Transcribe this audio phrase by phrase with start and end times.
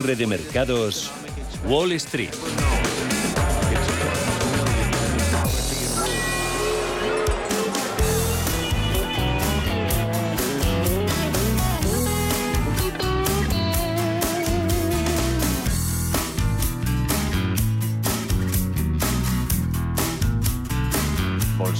[0.00, 1.10] de mercados
[1.66, 2.30] Wall Street.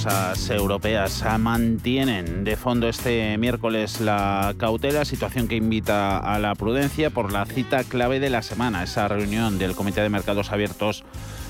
[0.09, 7.11] Bolsas europeas mantienen de fondo este miércoles la cautela, situación que invita a la prudencia
[7.11, 11.03] por la cita clave de la semana, esa reunión del Comité de Mercados Abiertos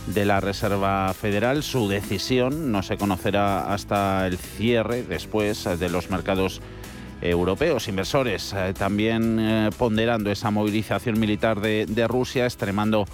[0.08, 1.64] de la Reserva Federal.
[1.64, 6.62] Su decisión no se conocerá hasta el cierre después de los mercados
[7.22, 13.06] europeos, inversores, eh, también eh, ponderando esa movilización militar de, de Rusia, extremando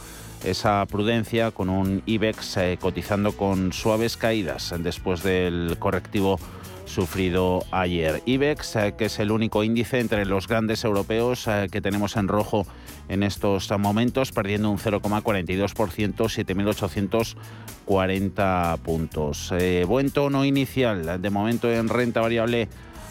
[0.45, 6.39] esa prudencia con un IBEX eh, cotizando con suaves caídas después del correctivo
[6.85, 8.21] sufrido ayer.
[8.25, 12.27] IBEX, eh, que es el único índice entre los grandes europeos eh, que tenemos en
[12.27, 12.67] rojo
[13.09, 17.35] en estos momentos, perdiendo un 0,42%,
[17.87, 19.53] 7.840 puntos.
[19.87, 22.67] buen tono inicial, de momento en renta variable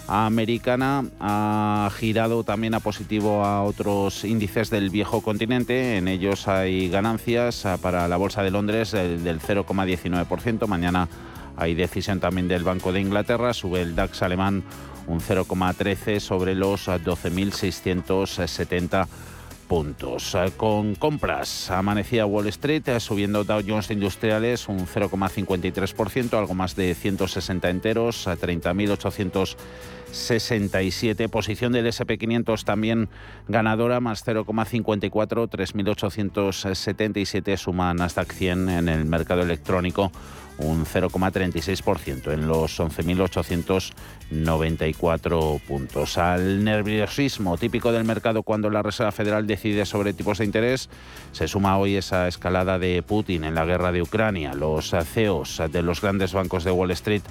[0.06, 5.97] americana ha girado también a positivo a otros índices del viejo continente.
[5.97, 10.66] En ellos hay ganancias ah, para la Bolsa de Londres del 0,19%.
[10.66, 11.08] Mañana
[11.56, 13.55] hay decisión también del Banco de Inglaterra.
[13.55, 14.64] Sube el DAX alemán
[15.06, 19.06] un 0,13 sobre los 12.670
[19.65, 20.34] puntos.
[20.34, 26.77] Eh, con compras, amanecía Wall Street eh, subiendo Dow Jones Industriales un 0,53%, algo más
[26.77, 28.37] de 160 enteros, a
[30.15, 31.29] 30.867.
[31.29, 33.09] Posición del SP500 también
[33.48, 40.11] ganadora, más 0,54, 3.877 suman hasta 100 en el mercado electrónico
[40.56, 46.17] un 0,36% en los 11.894 puntos.
[46.17, 50.89] Al nerviosismo típico del mercado cuando la Reserva Federal decide sobre tipos de interés,
[51.33, 54.55] se suma hoy esa escalada de Putin en la guerra de Ucrania.
[54.55, 57.23] Los CEOs de los grandes bancos de Wall Street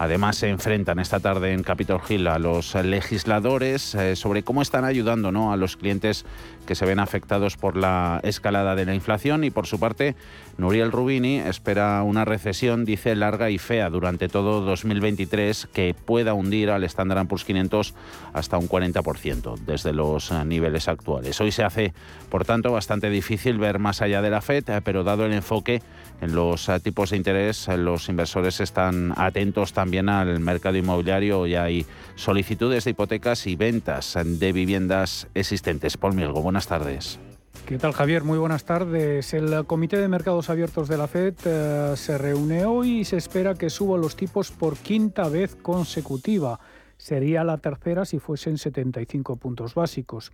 [0.00, 4.86] Además, se enfrentan esta tarde en Capitol Hill a los legisladores eh, sobre cómo están
[4.86, 5.52] ayudando ¿no?
[5.52, 6.24] a los clientes
[6.70, 9.42] que se ven afectados por la escalada de la inflación.
[9.42, 10.14] Y por su parte,
[10.56, 16.70] Nuriel Rubini espera una recesión, dice, larga y fea durante todo 2023 que pueda hundir
[16.70, 17.92] al Standard Poor's 500
[18.34, 21.40] hasta un 40% desde los eh, niveles actuales.
[21.40, 21.92] Hoy se hace,
[22.28, 25.82] por tanto, bastante difícil ver más allá de la FED, eh, pero dado el enfoque
[26.20, 31.56] en los eh, tipos de interés, los inversores están atentos también al mercado inmobiliario y
[31.56, 35.96] hay solicitudes de hipotecas y ventas de viviendas existentes.
[35.96, 37.18] Paul Mielgo, buenas tardes.
[37.66, 38.24] ¿Qué tal Javier?
[38.24, 39.32] Muy buenas tardes.
[39.32, 43.54] El Comité de Mercados Abiertos de la Fed eh, se reúne hoy y se espera
[43.54, 46.58] que suba los tipos por quinta vez consecutiva.
[46.96, 50.32] Sería la tercera si fuesen 75 puntos básicos.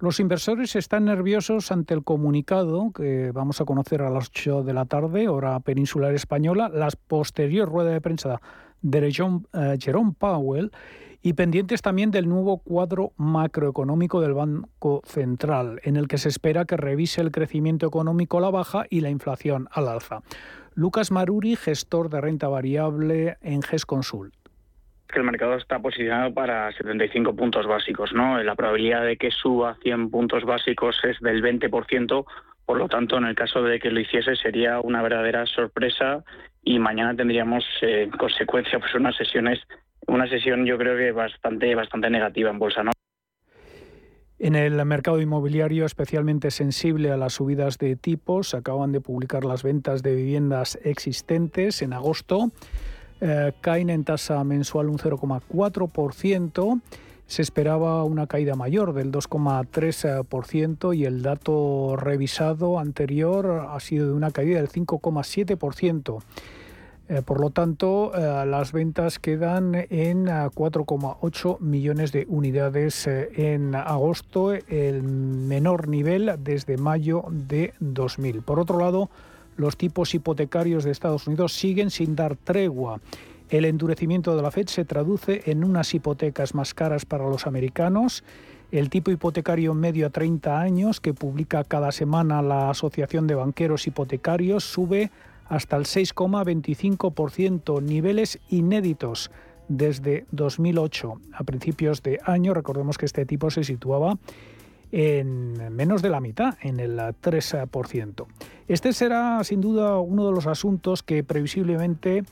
[0.00, 4.72] Los inversores están nerviosos ante el comunicado que vamos a conocer a las 8 de
[4.72, 8.40] la tarde, hora peninsular española, la posterior rueda de prensa
[8.82, 10.72] de eh, Jerome Powell
[11.22, 16.64] y pendientes también del nuevo cuadro macroeconómico del Banco Central, en el que se espera
[16.64, 20.22] que revise el crecimiento económico a la baja y la inflación al alza.
[20.74, 24.34] Lucas Maruri, gestor de renta variable en GES Consult
[25.12, 28.42] que el mercado está posicionado para 75 puntos básicos, ¿no?
[28.42, 32.24] La probabilidad de que suba 100 puntos básicos es del 20%,
[32.64, 36.24] por lo tanto, en el caso de que lo hiciese sería una verdadera sorpresa
[36.64, 39.60] y mañana tendríamos eh, en consecuencia pues unas sesiones
[40.06, 42.92] una sesión yo creo que bastante bastante negativa en bolsa, ¿no?
[44.38, 49.62] En el mercado inmobiliario especialmente sensible a las subidas de tipos, acaban de publicar las
[49.62, 52.50] ventas de viviendas existentes en agosto
[53.24, 56.80] eh, caen en tasa mensual un 0,4%.
[57.26, 64.14] Se esperaba una caída mayor del 2,3% y el dato revisado anterior ha sido de
[64.14, 66.20] una caída del 5,7%.
[67.08, 74.52] Eh, por lo tanto, eh, las ventas quedan en 4,8 millones de unidades en agosto,
[74.52, 78.42] el menor nivel desde mayo de 2000.
[78.42, 79.10] Por otro lado,
[79.56, 83.00] los tipos hipotecarios de Estados Unidos siguen sin dar tregua.
[83.50, 88.24] El endurecimiento de la Fed se traduce en unas hipotecas más caras para los americanos.
[88.70, 93.86] El tipo hipotecario medio a 30 años que publica cada semana la Asociación de Banqueros
[93.86, 95.10] Hipotecarios sube
[95.52, 99.30] hasta el 6,25%, niveles inéditos
[99.68, 101.20] desde 2008.
[101.34, 104.16] A principios de año, recordemos que este tipo se situaba
[104.92, 108.26] en menos de la mitad, en el 3%.
[108.66, 112.24] Este será sin duda uno de los asuntos que previsiblemente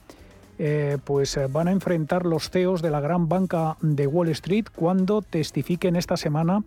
[0.58, 5.20] eh, pues van a enfrentar los CEOs de la gran banca de Wall Street cuando
[5.20, 6.62] testifiquen esta semana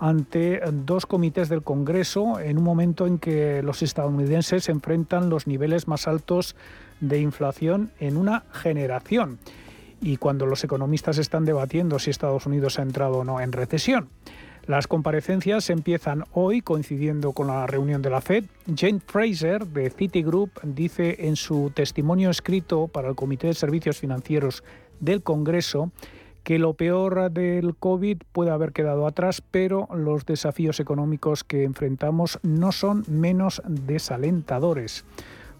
[0.00, 5.86] ante dos comités del Congreso en un momento en que los estadounidenses enfrentan los niveles
[5.86, 6.56] más altos
[7.00, 9.38] de inflación en una generación
[10.00, 14.08] y cuando los economistas están debatiendo si Estados Unidos ha entrado o no en recesión.
[14.66, 18.44] Las comparecencias empiezan hoy coincidiendo con la reunión de la Fed.
[18.74, 24.62] Jane Fraser de Citigroup dice en su testimonio escrito para el Comité de Servicios Financieros
[25.00, 25.90] del Congreso
[26.42, 32.38] que lo peor del COVID puede haber quedado atrás, pero los desafíos económicos que enfrentamos
[32.42, 35.04] no son menos desalentadores.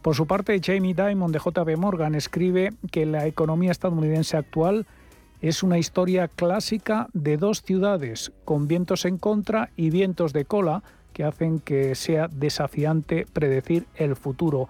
[0.03, 4.87] Por su parte, Jamie Dimon de JP Morgan escribe que la economía estadounidense actual
[5.43, 10.83] es una historia clásica de dos ciudades, con vientos en contra y vientos de cola,
[11.13, 14.69] que hacen que sea desafiante predecir el futuro.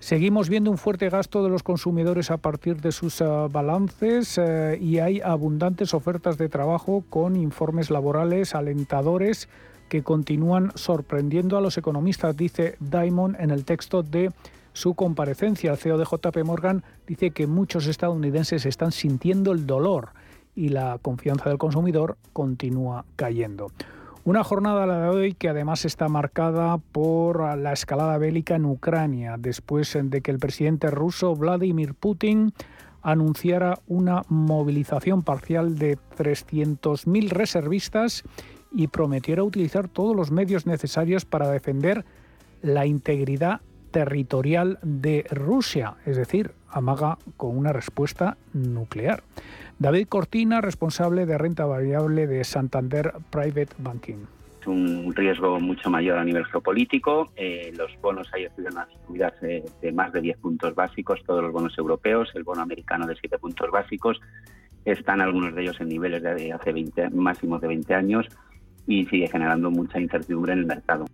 [0.00, 4.78] Seguimos viendo un fuerte gasto de los consumidores a partir de sus eh, balances eh,
[4.80, 9.48] y hay abundantes ofertas de trabajo con informes laborales alentadores
[9.88, 14.30] que continúan sorprendiendo a los economistas, dice Diamond en el texto de
[14.72, 15.72] su comparecencia.
[15.72, 20.10] El CEO de JP Morgan dice que muchos estadounidenses están sintiendo el dolor
[20.54, 23.72] y la confianza del consumidor continúa cayendo.
[24.28, 29.36] Una jornada la de hoy que además está marcada por la escalada bélica en Ucrania,
[29.38, 32.52] después de que el presidente ruso Vladimir Putin
[33.00, 38.22] anunciara una movilización parcial de 300.000 reservistas
[38.70, 42.04] y prometiera utilizar todos los medios necesarios para defender
[42.60, 49.22] la integridad territorial de Rusia, es decir, amaga con una respuesta nuclear.
[49.80, 54.26] David Cortina, responsable de renta variable de Santander Private Banking
[54.60, 57.30] Es un riesgo mucho mayor a nivel geopolítico.
[57.36, 61.52] Eh, los bonos hay unas subidas eh, de más de 10 puntos básicos, todos los
[61.52, 64.20] bonos europeos, el bono americano de 7 puntos básicos.
[64.84, 68.26] Están algunos de ellos en niveles de hace 20, máximos de 20 años
[68.88, 71.04] y sigue generando mucha incertidumbre en el mercado.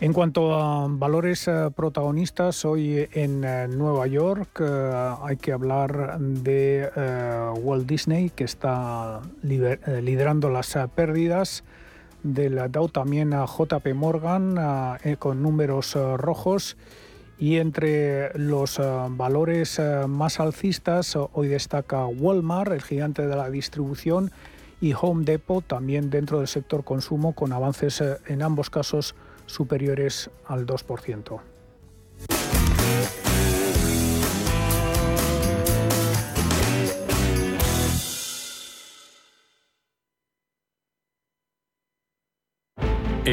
[0.00, 6.20] En cuanto a valores eh, protagonistas, hoy en eh, Nueva York eh, hay que hablar
[6.20, 6.88] de
[7.60, 11.64] Walt Disney, que está liderando las pérdidas,
[12.22, 14.56] del Dow también a JP Morgan
[15.18, 16.76] con números rojos.
[17.36, 18.80] Y entre los
[19.10, 24.30] valores más alcistas, hoy destaca Walmart, el gigante de la distribución,
[24.80, 29.14] y Home Depot, también dentro del sector consumo, con avances en ambos casos
[29.48, 31.40] superiores al 2%.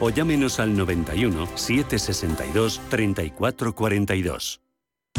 [0.00, 4.60] o llámenos al 91 762 3442.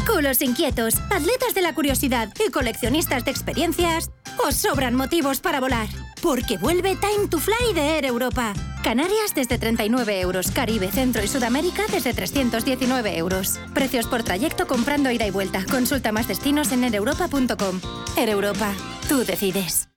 [0.06, 4.10] Culos inquietos, atletas de la curiosidad y coleccionistas de experiencias,
[4.46, 5.88] os sobran motivos para volar.
[6.22, 8.54] Porque vuelve Time to Fly de Air Europa.
[8.82, 13.60] Canarias desde 39 euros, Caribe, Centro y Sudamérica desde 319 euros.
[13.74, 15.64] Precios por trayecto comprando ida y vuelta.
[15.70, 17.80] Consulta más destinos en aereuropa.com.
[18.16, 18.72] Air Europa,
[19.08, 19.87] tú decides.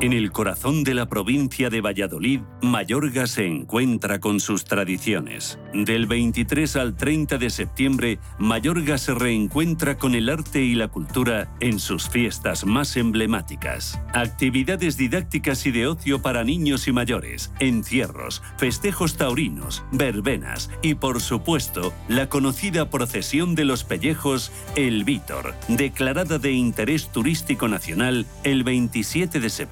[0.00, 5.58] En el corazón de la provincia de Valladolid, Mayorga se encuentra con sus tradiciones.
[5.74, 11.54] Del 23 al 30 de septiembre, Mayorga se reencuentra con el arte y la cultura
[11.60, 14.00] en sus fiestas más emblemáticas.
[14.14, 21.20] Actividades didácticas y de ocio para niños y mayores, encierros, festejos taurinos, verbenas y, por
[21.20, 28.62] supuesto, la conocida procesión de los pellejos, el Vítor, declarada de interés turístico nacional el
[28.62, 29.65] 27 de septiembre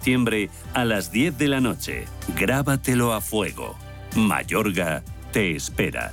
[0.74, 2.04] a las 10 de la noche.
[2.36, 3.76] Grábatelo a fuego.
[4.16, 6.12] Mayorga te espera.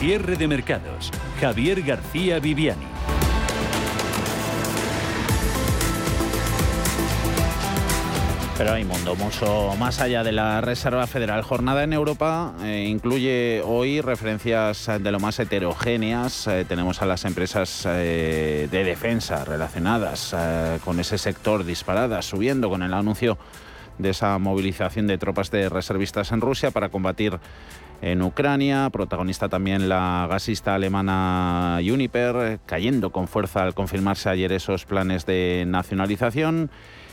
[0.00, 1.10] Cierre de mercados.
[1.38, 2.86] Javier García Viviani.
[8.56, 11.42] Pero hay mundo mucho más allá de la Reserva Federal.
[11.42, 16.46] Jornada en Europa eh, incluye hoy referencias de lo más heterogéneas.
[16.46, 20.34] Eh, tenemos a las empresas eh, de defensa relacionadas
[20.82, 23.36] con ese sector disparadas, subiendo con el anuncio
[24.00, 27.38] de esa movilización de tropas de reservistas en Rusia para combatir
[28.02, 34.86] en Ucrania, protagonista también la gasista alemana Uniper, cayendo con fuerza al confirmarse ayer esos
[34.86, 36.70] planes de nacionalización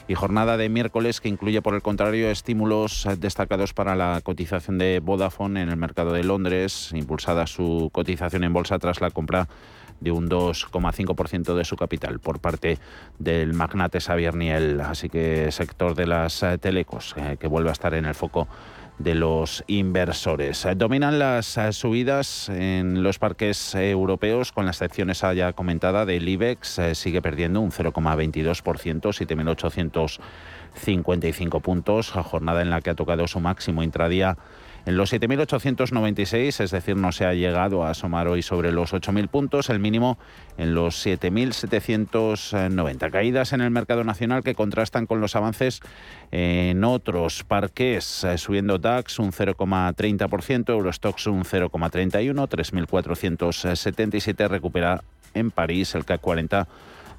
[0.08, 5.02] y jornada de miércoles que incluye, por el contrario, estímulos destacados para la cotización de
[5.04, 9.50] Vodafone en el mercado de Londres, impulsada su cotización en bolsa tras la compra
[10.00, 12.78] de un 2,5% de su capital por parte
[13.20, 14.80] del magnate Xavier Niel.
[14.80, 18.48] Así que sector de las telecos eh, que vuelve a estar en el foco
[19.00, 20.68] de los inversores.
[20.76, 26.28] Dominan las eh, subidas en los parques europeos, con la excepción esa ya comentada del
[26.28, 29.14] IBEX, eh, sigue perdiendo un 0,22%,
[30.76, 34.38] 7.855 puntos, jornada en la que ha tocado su máximo intradía
[34.88, 39.28] en los 7.896, es decir, no se ha llegado a asomar hoy sobre los 8.000
[39.28, 40.18] puntos, el mínimo
[40.58, 43.12] en los 7.790.
[43.12, 45.82] Caídas en el mercado nacional que contrastan con los avances
[46.32, 55.04] en otros parques, eh, subiendo DAX un 0,30%, Eurostox un 0,31%, 3.477 recupera
[55.34, 56.66] en París el CAC 40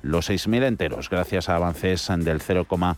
[0.01, 2.97] los 6.000 enteros, gracias a avances del 0,30%.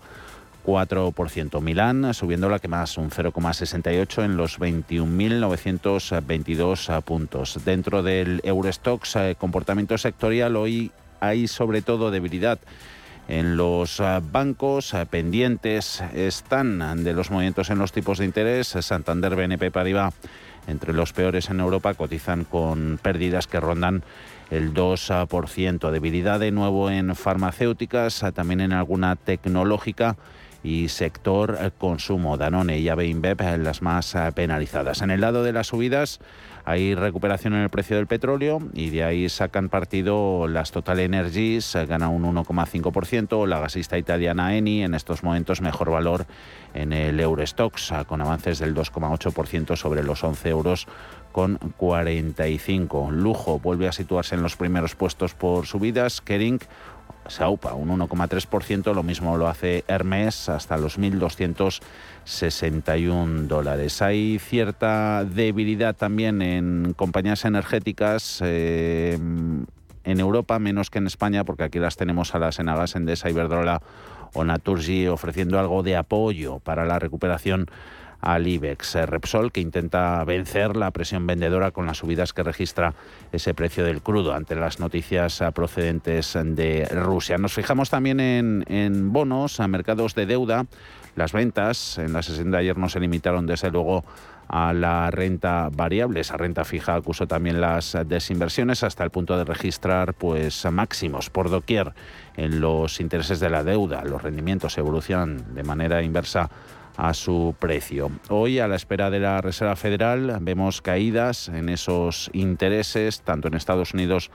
[0.64, 1.60] 4%.
[1.60, 7.64] Milán subiendo la que más, un 0,68 en los 21.922 puntos.
[7.64, 10.90] Dentro del Eurostox, eh, comportamiento sectorial, hoy
[11.20, 12.58] hay sobre todo debilidad
[13.28, 18.66] en los eh, bancos eh, pendientes están de los movimientos en los tipos de interés.
[18.68, 20.14] Santander, BNP Paribas,
[20.66, 24.02] entre los peores en Europa, cotizan con pérdidas que rondan
[24.50, 25.90] el 2%.
[25.90, 30.16] Debilidad de nuevo en farmacéuticas, también en alguna tecnológica
[30.62, 32.36] y sector eh, consumo.
[32.36, 35.02] Danone y AB InBev eh, las más eh, penalizadas.
[35.02, 36.20] En el lado de las subidas
[36.64, 41.74] hay recuperación en el precio del petróleo y de ahí sacan partido las Total Energies,
[41.88, 46.26] gana un 1,5%, la gasista italiana Eni en estos momentos mejor valor
[46.74, 50.86] en el Eurostox con avances del 2,8% sobre los 11 euros
[51.32, 53.10] con 45.
[53.10, 56.20] Lujo vuelve a situarse en los primeros puestos por subidas.
[56.20, 56.60] Kering
[57.26, 64.00] Saupa, un 1,3%, lo mismo lo hace Hermes hasta los 1.261 dólares.
[64.02, 68.40] Hay cierta debilidad también en compañías energéticas.
[68.44, 69.18] Eh,
[70.02, 73.82] en Europa menos que en España, porque aquí las tenemos a las Enagas, Endesa, Iberdrola
[74.32, 77.66] o Naturgy ofreciendo algo de apoyo para la recuperación
[78.20, 78.94] al IBEX.
[79.06, 82.94] Repsol que intenta vencer la presión vendedora con las subidas que registra
[83.32, 87.38] ese precio del crudo ante las noticias procedentes de Rusia.
[87.38, 90.66] Nos fijamos también en, en bonos, a mercados de deuda.
[91.16, 94.04] Las ventas en la sesión de ayer no se limitaron desde luego
[94.50, 96.20] a la renta variable.
[96.20, 101.50] Esa renta fija acusó también las desinversiones hasta el punto de registrar pues máximos por
[101.50, 101.92] doquier
[102.36, 104.02] en los intereses de la deuda.
[104.04, 106.50] Los rendimientos evolucionan de manera inversa
[107.00, 108.10] a su precio.
[108.28, 113.54] Hoy, a la espera de la Reserva Federal, vemos caídas en esos intereses, tanto en
[113.54, 114.30] Estados Unidos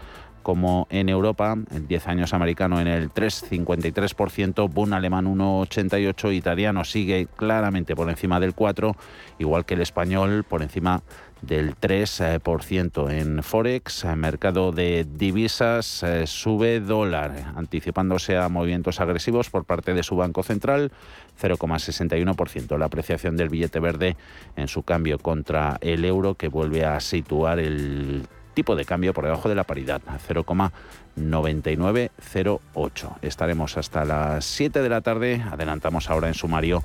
[0.46, 7.28] como en Europa, el 10 años americano en el 3,53%, Bund alemán 1,88%, italiano sigue
[7.36, 8.96] claramente por encima del 4%,
[9.40, 11.04] igual que el español por encima del
[11.44, 13.12] 3%.
[13.12, 20.04] En Forex, mercado de divisas, eh, sube dólar, anticipándose a movimientos agresivos por parte de
[20.04, 20.92] su Banco Central,
[21.40, 22.78] 0,61%.
[22.78, 24.16] La apreciación del billete verde
[24.56, 29.26] en su cambio contra el euro, que vuelve a situar el tipo de cambio por
[29.26, 33.18] debajo de la paridad, 0,9908.
[33.22, 35.44] Estaremos hasta las 7 de la tarde.
[35.52, 36.82] Adelantamos ahora en sumario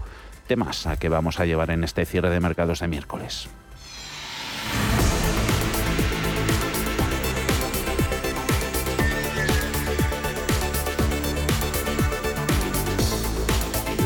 [0.46, 3.48] temas a que vamos a llevar en este cierre de mercados de miércoles.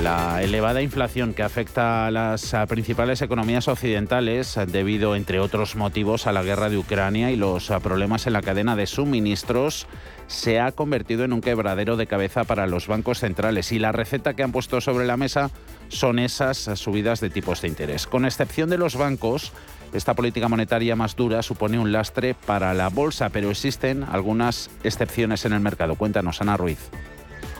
[0.04, 6.32] La elevada inflación que afecta a las principales economías occidentales debido, entre otros motivos, a
[6.32, 9.86] la guerra de Ucrania y los problemas en la cadena de suministros
[10.26, 14.34] se ha convertido en un quebradero de cabeza para los bancos centrales y la receta
[14.34, 15.50] que han puesto sobre la mesa
[15.88, 18.06] son esas subidas de tipos de interés.
[18.06, 19.52] Con excepción de los bancos,
[19.94, 25.46] esta política monetaria más dura supone un lastre para la bolsa, pero existen algunas excepciones
[25.46, 25.94] en el mercado.
[25.94, 26.90] Cuéntanos, Ana Ruiz.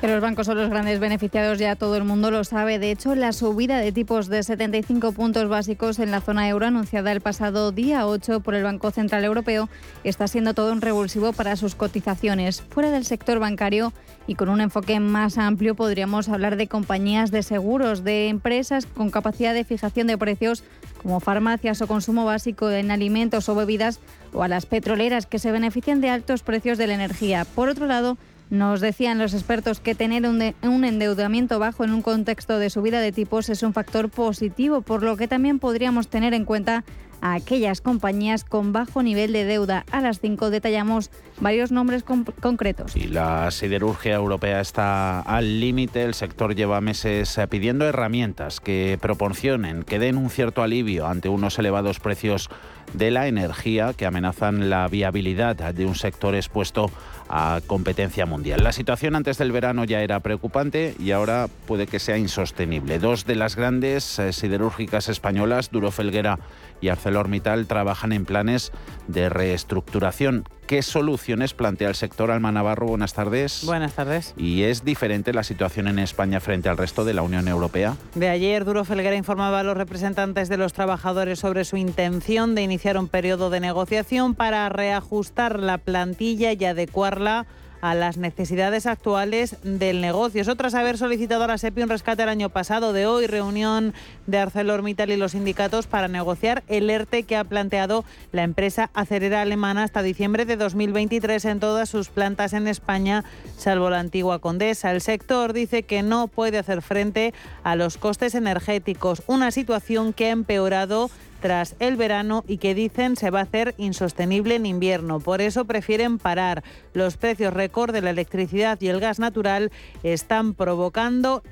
[0.04, 2.78] Que los bancos son los grandes beneficiados ya todo el mundo lo sabe.
[2.78, 7.10] De hecho, la subida de tipos de 75 puntos básicos en la zona euro anunciada
[7.10, 9.70] el pasado día 8 por el Banco Central Europeo
[10.04, 12.60] está siendo todo un revulsivo para sus cotizaciones.
[12.60, 13.94] Fuera del sector bancario
[14.26, 19.08] y con un enfoque más amplio podríamos hablar de compañías de seguros, de empresas con
[19.08, 20.64] capacidad de fijación de precios
[21.02, 24.00] como farmacias o consumo básico en alimentos o bebidas
[24.34, 27.46] o a las petroleras que se benefician de altos precios de la energía.
[27.46, 28.18] Por otro lado,
[28.50, 33.12] nos decían los expertos que tener un, endeudamiento bajo en un contexto de subida de
[33.12, 36.84] tipos es un factor positivo, por lo que también podríamos tener en cuenta
[37.24, 39.86] a aquellas compañías con bajo nivel de deuda.
[39.90, 42.94] A las 5 detallamos varios nombres concretos.
[42.94, 46.02] Y la siderurgia europea está al límite.
[46.02, 51.30] El sector lleva meses eh, pidiendo herramientas que proporcionen, que den un cierto alivio ante
[51.30, 52.50] unos elevados precios
[52.92, 56.90] de la energía que amenazan la viabilidad de un sector expuesto
[57.28, 58.62] a competencia mundial.
[58.62, 62.98] La situación antes del verano ya era preocupante y ahora puede que sea insostenible.
[62.98, 66.38] Dos de las grandes eh, siderúrgicas españolas, Duro Felguera
[66.80, 68.72] y ArcelorMittal, trabajan en planes
[69.06, 70.44] de reestructuración.
[70.66, 72.86] ¿Qué soluciones plantea el sector Alma Navarro?
[72.86, 73.62] Buenas tardes.
[73.64, 74.34] Buenas tardes.
[74.36, 77.96] ¿Y es diferente la situación en España frente al resto de la Unión Europea?
[78.14, 82.62] De ayer, Duro Felguera informaba a los representantes de los trabajadores sobre su intención de
[82.62, 87.46] iniciar un periodo de negociación para reajustar la plantilla y adecuarla
[87.84, 90.40] a las necesidades actuales del negocio.
[90.40, 92.94] Es tras haber solicitado a la SEPI un rescate el año pasado.
[92.94, 93.92] De hoy, reunión
[94.26, 99.42] de ArcelorMittal y los sindicatos para negociar el ERTE que ha planteado la empresa acerera
[99.42, 103.22] alemana hasta diciembre de 2023 en todas sus plantas en España,
[103.58, 104.90] salvo la antigua Condesa.
[104.90, 110.28] El sector dice que no puede hacer frente a los costes energéticos, una situación que
[110.28, 111.10] ha empeorado
[111.44, 115.20] tras el verano y que dicen se va a hacer insostenible en invierno.
[115.20, 116.64] Por eso prefieren parar.
[116.94, 119.70] Los precios récord de la electricidad y el gas natural
[120.02, 121.42] están provocando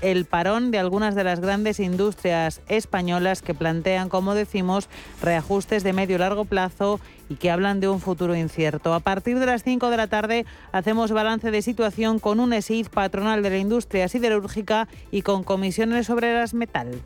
[0.00, 4.88] el parón de algunas de las grandes industrias españolas que plantean, como decimos,
[5.20, 8.94] reajustes de medio y largo plazo y que hablan de un futuro incierto.
[8.94, 12.86] A partir de las 5 de la tarde hacemos balance de situación con un ESID
[12.90, 17.00] patronal de la industria siderúrgica y con comisiones obreras metal.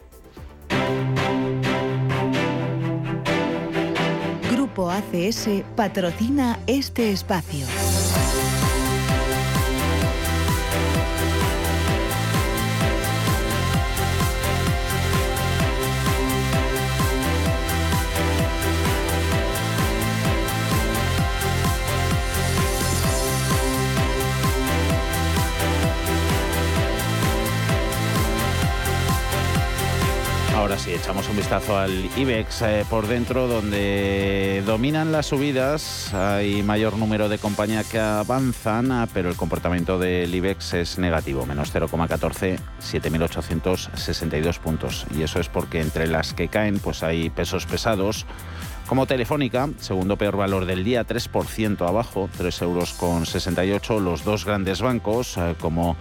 [4.85, 7.67] ACS patrocina este espacio.
[31.07, 36.13] Echamos un vistazo al IBEX eh, por dentro, donde dominan las subidas.
[36.13, 41.47] Hay mayor número de compañías que avanzan, ah, pero el comportamiento del IBEX es negativo,
[41.47, 45.07] menos 0,14, 7.862 puntos.
[45.17, 48.27] Y eso es porque entre las que caen, pues hay pesos pesados.
[48.89, 54.01] Como Telefónica, segundo peor valor del día, 3% abajo, 3 euros con 68.
[54.01, 55.97] Los dos grandes bancos, eh, como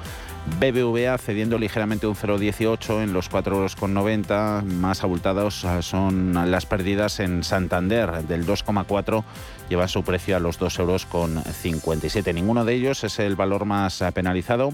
[0.59, 4.63] BBVA cediendo ligeramente un 0,18 en los 4,90 euros.
[4.65, 9.23] Más abultados ah, son las pérdidas en Santander del 2,4
[9.69, 12.35] lleva su precio a los 2,57 euros.
[12.35, 14.73] Ninguno de ellos es el valor más ah, penalizado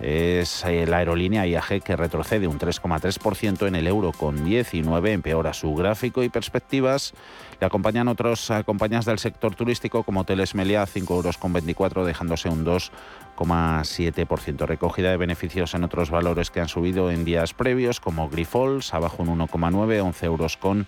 [0.00, 5.52] es eh, la aerolínea IAG que retrocede un 3,3% en el euro con 19, empeora
[5.52, 7.12] su gráfico y perspectivas.
[7.60, 12.04] Le acompañan otras ah, compañías del sector turístico como Hoteles Meliá, 5 euros con 24,
[12.04, 12.92] dejándose un 2
[13.36, 14.66] 7%.
[14.66, 19.22] Recogida de beneficios en otros valores que han subido en días previos, como Grifols, abajo
[19.22, 20.86] un 1,9, 11 euros con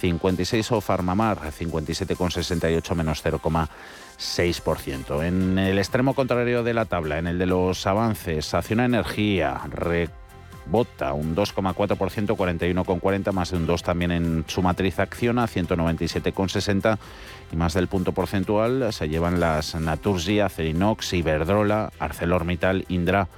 [0.00, 3.22] 56 o Farmamar, 57,68 menos
[4.18, 5.24] 0,6%.
[5.24, 11.12] En el extremo contrario de la tabla, en el de los avances, Acciona Energía, rebota
[11.12, 11.96] un 2,4%,
[12.36, 16.98] 41,40, más de un 2 también en su matriz Acciona, 197,60
[17.52, 23.28] y más del punto porcentual se llevan las Naturgy, Acerinox, Iberdrola, ArcelorMittal, Indra,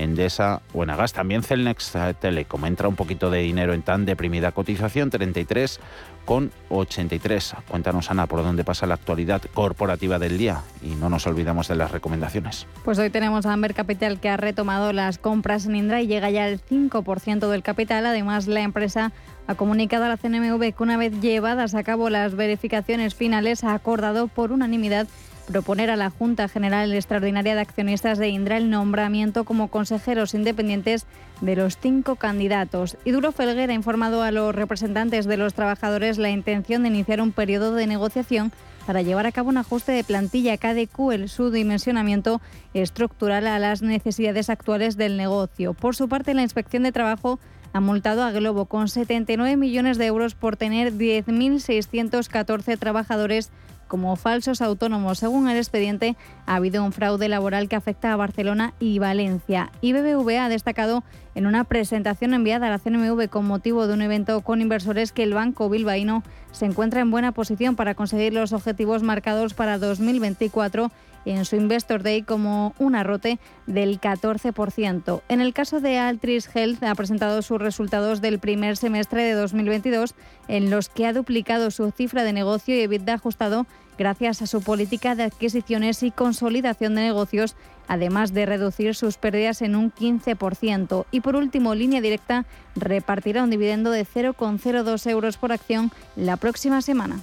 [0.00, 1.12] Endesa, Buenagas.
[1.12, 5.80] También Celnex Telecom entra un poquito de dinero en tan deprimida cotización, 33
[6.24, 7.54] con 83.
[7.68, 11.76] Cuéntanos, Ana, por dónde pasa la actualidad corporativa del día y no nos olvidamos de
[11.76, 12.66] las recomendaciones.
[12.84, 16.30] Pues hoy tenemos a Amber Capital que ha retomado las compras en Indra y llega
[16.30, 18.06] ya al 5% del capital.
[18.06, 19.12] Además, la empresa
[19.46, 23.74] ha comunicado a la CNMV que una vez llevadas a cabo las verificaciones finales ha
[23.74, 25.08] acordado por unanimidad
[25.50, 31.06] proponer a la Junta General Extraordinaria de Accionistas de Indra el nombramiento como consejeros independientes
[31.40, 32.96] de los cinco candidatos.
[33.04, 37.20] Y Duro Felguer ha informado a los representantes de los trabajadores la intención de iniciar
[37.20, 38.52] un periodo de negociación
[38.86, 42.40] para llevar a cabo un ajuste de plantilla adecue el subdimensionamiento
[42.72, 45.74] estructural a las necesidades actuales del negocio.
[45.74, 47.40] Por su parte, la Inspección de Trabajo
[47.72, 53.50] ha multado a Globo con 79 millones de euros por tener 10.614 trabajadores
[53.90, 55.18] como falsos autónomos.
[55.18, 59.72] Según el expediente, ha habido un fraude laboral que afecta a Barcelona y Valencia.
[59.82, 61.02] Y BBVA ha destacado
[61.34, 65.24] en una presentación enviada a la CNMV con motivo de un evento con inversores que
[65.24, 66.22] el banco bilbaíno
[66.52, 70.90] se encuentra en buena posición para conseguir los objetivos marcados para 2024
[71.24, 75.22] en su Investor Day como un arrote del 14%.
[75.28, 80.14] En el caso de Altris Health ha presentado sus resultados del primer semestre de 2022
[80.48, 83.66] en los que ha duplicado su cifra de negocio y EBITDA ajustado
[83.98, 87.54] gracias a su política de adquisiciones y consolidación de negocios,
[87.86, 91.04] además de reducir sus pérdidas en un 15%.
[91.10, 96.80] Y por último, Línea Directa repartirá un dividendo de 0,02 euros por acción la próxima
[96.80, 97.20] semana.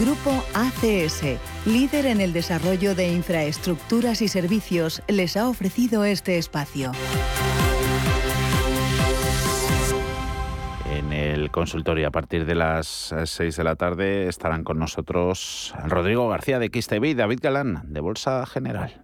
[0.00, 6.90] Grupo ACS, líder en el desarrollo de infraestructuras y servicios, les ha ofrecido este espacio.
[10.90, 16.28] En el consultorio a partir de las 6 de la tarde estarán con nosotros Rodrigo
[16.28, 19.03] García de XTV y David Galán de Bolsa General.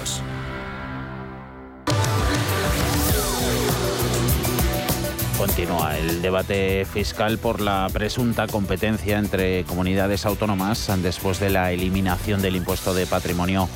[5.41, 12.43] Continúa el debate fiscal por la presunta competencia entre comunidades autónomas después de la eliminación
[12.43, 13.67] del impuesto de patrimonio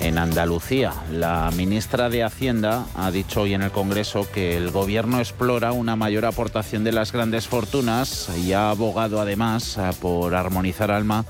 [0.00, 0.92] en Andalucía.
[1.10, 5.96] La ministra de Hacienda ha dicho hoy en el Congreso que el Gobierno explora una
[5.96, 11.24] mayor aportación de las grandes fortunas y ha abogado además por armonizar Alma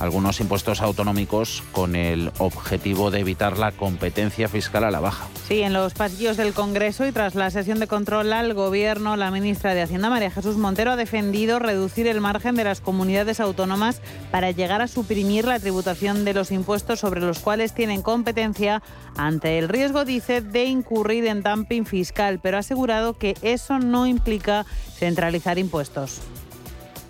[0.00, 5.26] algunos impuestos autonómicos con el objetivo de evitar la competencia fiscal a la baja.
[5.46, 9.30] Sí, en los pasillos del Congreso y tras la sesión de control al Gobierno, la
[9.30, 14.00] ministra de Hacienda, María Jesús Montero, ha defendido reducir el margen de las comunidades autónomas
[14.30, 18.82] para llegar a suprimir la tributación de los impuestos sobre los cuales tienen competencia
[19.16, 24.06] ante el riesgo, dice, de incurrir en dumping fiscal, pero ha asegurado que eso no
[24.06, 26.20] implica centralizar impuestos.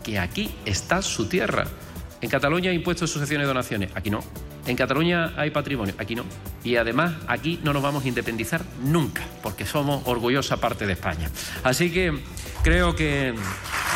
[0.02, 1.66] Que aquí está su tierra
[2.20, 3.90] en Cataluña hay impuestos, sucesiones y donaciones.
[3.94, 4.20] Aquí no.
[4.66, 5.94] En Cataluña hay patrimonio.
[5.98, 6.24] Aquí no.
[6.64, 11.30] Y además aquí no nos vamos a independizar nunca, porque somos orgullosa parte de España.
[11.62, 12.12] Así que
[12.62, 13.34] creo que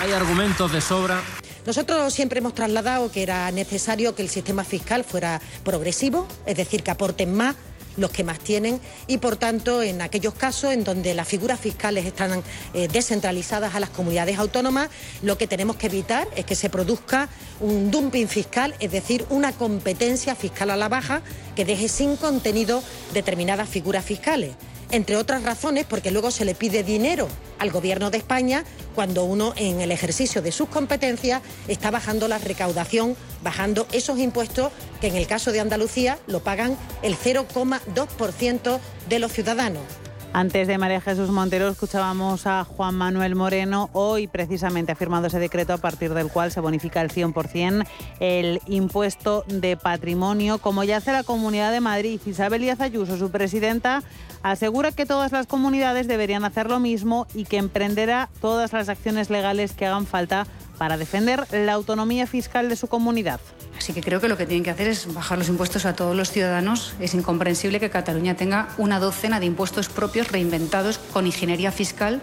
[0.01, 1.21] hay argumentos de sobra
[1.65, 6.83] nosotros siempre hemos trasladado que era necesario que el sistema fiscal fuera progresivo, es decir,
[6.83, 7.55] que aporten más
[7.97, 12.07] los que más tienen y por tanto en aquellos casos en donde las figuras fiscales
[12.07, 12.43] están
[12.75, 14.91] eh, descentralizadas a las comunidades autónomas,
[15.23, 17.29] lo que tenemos que evitar es que se produzca
[17.61, 21.23] un dumping fiscal, es decir, una competencia fiscal a la baja
[21.55, 24.53] que deje sin contenido determinadas figuras fiscales
[24.93, 27.27] entre otras razones porque luego se le pide dinero
[27.59, 32.39] al Gobierno de España cuando uno en el ejercicio de sus competencias está bajando la
[32.39, 38.79] recaudación, bajando esos impuestos que en el caso de Andalucía lo pagan el 0,2%
[39.09, 40.02] de los ciudadanos.
[40.35, 43.91] Antes de María Jesús Montero escuchábamos a Juan Manuel Moreno.
[43.93, 47.87] Hoy precisamente ha firmado ese decreto a partir del cual se bonifica el 100%
[48.19, 52.19] el impuesto de patrimonio, como ya hace la Comunidad de Madrid.
[52.25, 54.03] Isabel Díaz Ayuso, su presidenta,
[54.43, 59.29] asegura que todas las comunidades deberían hacer lo mismo y que emprenderá todas las acciones
[59.29, 60.47] legales que hagan falta
[60.83, 63.39] para defender la autonomía fiscal de su comunidad.
[63.79, 66.17] Así que creo que lo que tienen que hacer es bajar los impuestos a todos
[66.17, 66.95] los ciudadanos.
[66.99, 72.21] Es incomprensible que Cataluña tenga una docena de impuestos propios reinventados con ingeniería fiscal,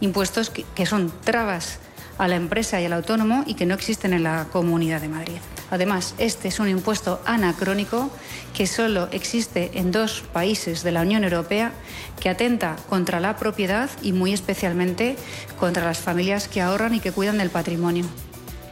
[0.00, 1.78] impuestos que, son trabas
[2.18, 5.38] a la empresa y al autónomo y que no existen en la Comunidad de Madrid.
[5.70, 8.10] Además, este es un impuesto anacrónico
[8.54, 11.72] que solo existe en dos países de la Unión Europea
[12.20, 15.16] que atenta contra la propiedad y muy especialmente
[15.58, 18.04] contra las familias que ahorran y que cuidan del patrimonio.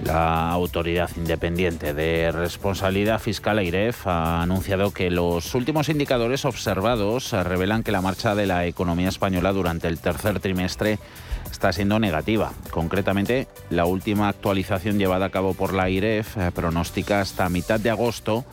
[0.05, 7.83] La Autoridad Independiente de Responsabilidad Fiscal, AIREF, ha anunciado que los últimos indicadores observados revelan
[7.83, 11.01] que la marcha de la economía española durante el tercer trimestre
[11.59, 12.53] está siendo negativa.
[12.71, 17.91] Concretamente, la última actualización llevada a cabo por la AIREF eh, pronostica hasta mitad de
[17.91, 18.45] agosto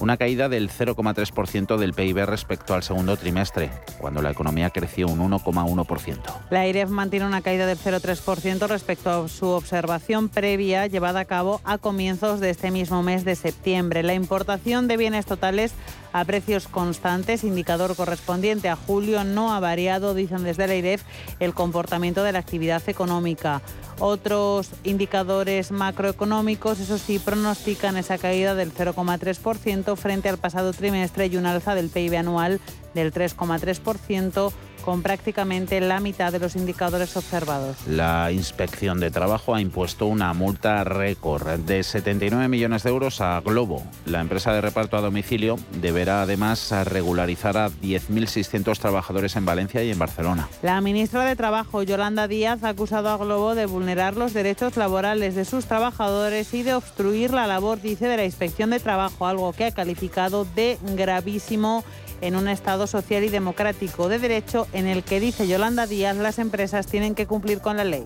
[0.00, 5.20] una caída del 0,3% del PIB respecto al segundo trimestre, cuando la economía creció un
[5.20, 6.18] 1,1%.
[6.50, 11.60] La IREF mantiene una caída del 0,3% respecto a su observación previa llevada a cabo
[11.64, 14.02] a comienzos de este mismo mes de septiembre.
[14.02, 15.72] La importación de bienes totales
[16.12, 21.02] a precios constantes, indicador correspondiente a julio, no ha variado, dicen desde la IREF,
[21.38, 23.62] el comportamiento de la actividad económica.
[23.98, 31.36] Otros indicadores macroeconómicos, eso sí, pronostican esa caída del 0,3% frente al pasado trimestre y
[31.36, 32.60] un alza del PIB anual
[32.94, 37.76] del 3,3% con prácticamente la mitad de los indicadores observados.
[37.86, 43.40] La Inspección de Trabajo ha impuesto una multa récord de 79 millones de euros a
[43.40, 43.82] Globo.
[44.06, 49.90] La empresa de reparto a domicilio deberá además regularizar a 10.600 trabajadores en Valencia y
[49.90, 50.48] en Barcelona.
[50.62, 55.34] La ministra de Trabajo, Yolanda Díaz, ha acusado a Globo de vulnerar los derechos laborales
[55.34, 59.52] de sus trabajadores y de obstruir la labor, dice, de la Inspección de Trabajo, algo
[59.52, 61.84] que ha calificado de gravísimo
[62.20, 66.38] en un Estado social y democrático de derecho en el que, dice Yolanda Díaz, las
[66.38, 68.04] empresas tienen que cumplir con la ley.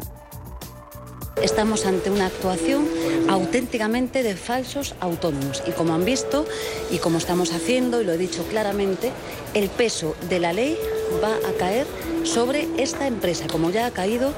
[1.43, 2.87] Estamos ante una actuación
[3.29, 6.47] auténticamente de falsos autónomos y como han visto
[6.91, 9.11] y como estamos haciendo, y lo he dicho claramente,
[9.53, 10.79] el peso de la ley
[11.23, 11.87] va a caer
[12.23, 14.33] sobre esta empresa, como ya ha caído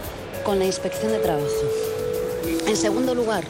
[0.45, 1.47] con la inspección de trabajo.
[2.67, 3.45] En segundo lugar,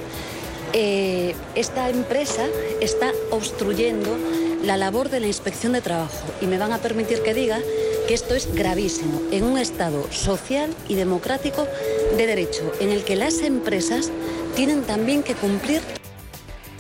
[0.73, 2.47] eh, esta empresa
[2.81, 4.11] está obstruyendo
[4.63, 7.61] la labor de la inspección de trabajo y me van a permitir que diga
[8.09, 11.67] que esto es gravísimo en un Estado social y democrático
[12.17, 14.11] de derecho, en el que las empresas
[14.55, 15.83] tienen también que cumplir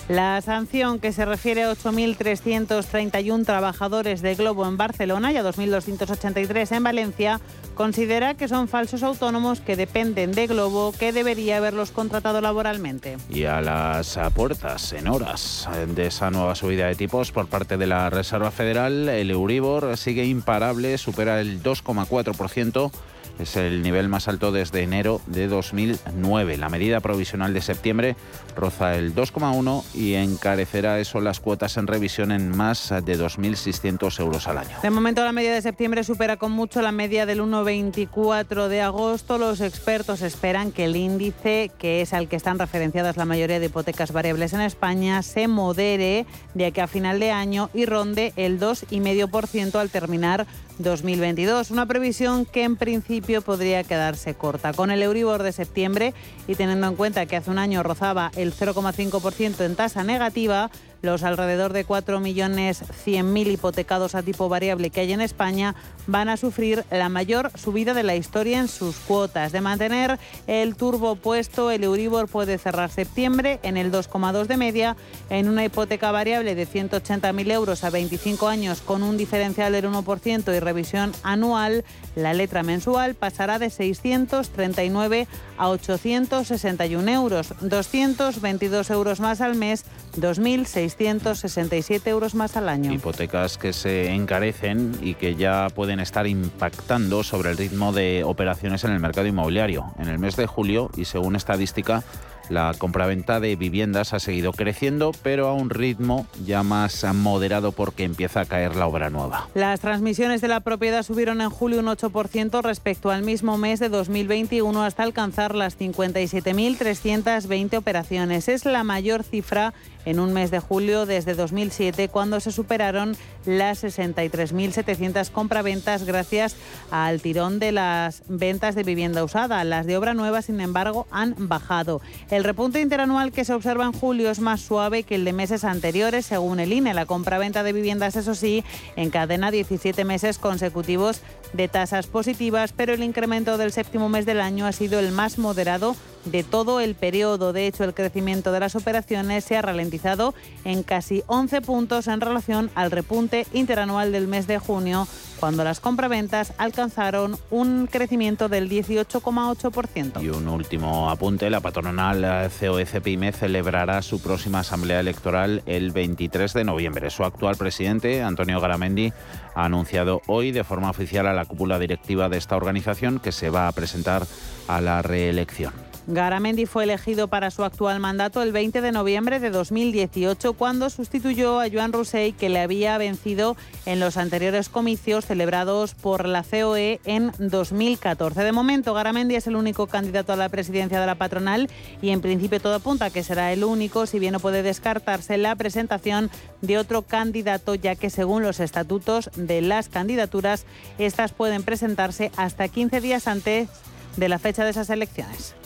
[0.08, 6.76] la sanción que se refiere a 8.331 trabajadores de Globo en Barcelona y a 2.283
[6.76, 7.40] en Valencia
[7.74, 13.16] considera que son falsos autónomos que dependen de Globo, que debería haberlos contratado laboralmente.
[13.28, 17.86] Y a las puertas, en horas de esa nueva subida de tipos por parte de
[17.86, 22.90] la Reserva Federal, el Euribor sigue imparable, supera el 2,4%
[23.38, 26.56] es el nivel más alto desde enero de 2009.
[26.56, 28.16] La medida provisional de septiembre
[28.56, 34.48] roza el 2,1 y encarecerá eso las cuotas en revisión en más de 2.600 euros
[34.48, 34.76] al año.
[34.82, 39.38] De momento la media de septiembre supera con mucho la media del 1,24 de agosto.
[39.38, 43.66] Los expertos esperan que el índice, que es al que están referenciadas la mayoría de
[43.66, 48.58] hipotecas variables en España, se modere de aquí a final de año y ronde el
[48.58, 50.46] 2,5% al terminar
[50.78, 51.70] 2022.
[51.70, 54.72] Una previsión que en principio podría quedarse corta.
[54.72, 56.14] Con el Euribor de septiembre
[56.46, 60.70] y teniendo en cuenta que hace un año rozaba el 0,5% en tasa negativa,
[61.06, 65.74] los alrededor de 4.100.000 hipotecados a tipo variable que hay en España
[66.06, 69.52] van a sufrir la mayor subida de la historia en sus cuotas.
[69.52, 74.96] De mantener el turbo puesto, el Euribor puede cerrar septiembre en el 2,2 de media
[75.30, 80.54] en una hipoteca variable de 180.000 euros a 25 años con un diferencial del 1%
[80.54, 81.84] y revisión anual.
[82.14, 89.84] La letra mensual pasará de 639 a 861 euros, 222 euros más al mes,
[90.16, 92.92] 2.667 euros más al año.
[92.92, 98.84] Hipotecas que se encarecen y que ya pueden estar impactando sobre el ritmo de operaciones
[98.84, 99.86] en el mercado inmobiliario.
[99.98, 102.02] En el mes de julio, y según estadística,
[102.48, 108.04] la compraventa de viviendas ha seguido creciendo, pero a un ritmo ya más moderado porque
[108.04, 109.48] empieza a caer la obra nueva.
[109.54, 113.88] Las transmisiones de la propiedad subieron en julio un 8% respecto al mismo mes de
[113.88, 118.48] 2021 hasta alcanzar las 57.320 operaciones.
[118.48, 119.74] Es la mayor cifra
[120.06, 126.56] en un mes de julio desde 2007, cuando se superaron las 63.700 compraventas gracias
[126.90, 129.62] al tirón de las ventas de vivienda usada.
[129.64, 132.00] Las de obra nueva, sin embargo, han bajado.
[132.44, 136.26] Repunte interanual que se observa en julio es más suave que el de meses anteriores,
[136.26, 136.92] según el INE.
[136.92, 138.64] La compraventa de viviendas, eso sí,
[138.96, 141.22] encadena 17 meses consecutivos
[141.52, 145.38] de tasas positivas, pero el incremento del séptimo mes del año ha sido el más
[145.38, 145.94] moderado
[146.24, 147.52] de todo el periodo.
[147.52, 152.20] De hecho, el crecimiento de las operaciones se ha ralentizado en casi 11 puntos en
[152.20, 155.06] relación al repunte interanual del mes de junio,
[155.38, 160.22] cuando las compraventas alcanzaron un crecimiento del 18,8%.
[160.22, 166.64] Y un último apunte, la patronal COEC-PYME celebrará su próxima asamblea electoral el 23 de
[166.64, 167.10] noviembre.
[167.10, 169.12] Su actual presidente, Antonio Garamendi,
[169.54, 173.50] ha anunciado hoy de forma oficial a la cúpula directiva de esta organización que se
[173.50, 174.26] va a presentar
[174.68, 175.85] a la reelección.
[176.06, 181.60] Garamendi fue elegido para su actual mandato el 20 de noviembre de 2018 cuando sustituyó
[181.60, 187.00] a Joan Roussey que le había vencido en los anteriores comicios celebrados por la COE
[187.06, 188.44] en 2014.
[188.44, 191.68] De momento, Garamendi es el único candidato a la presidencia de la patronal
[192.00, 195.38] y en principio todo apunta a que será el único, si bien no puede descartarse
[195.38, 196.30] la presentación
[196.62, 200.66] de otro candidato, ya que según los estatutos de las candidaturas,
[200.98, 203.68] estas pueden presentarse hasta 15 días antes
[204.16, 205.56] de la fecha de esas elecciones.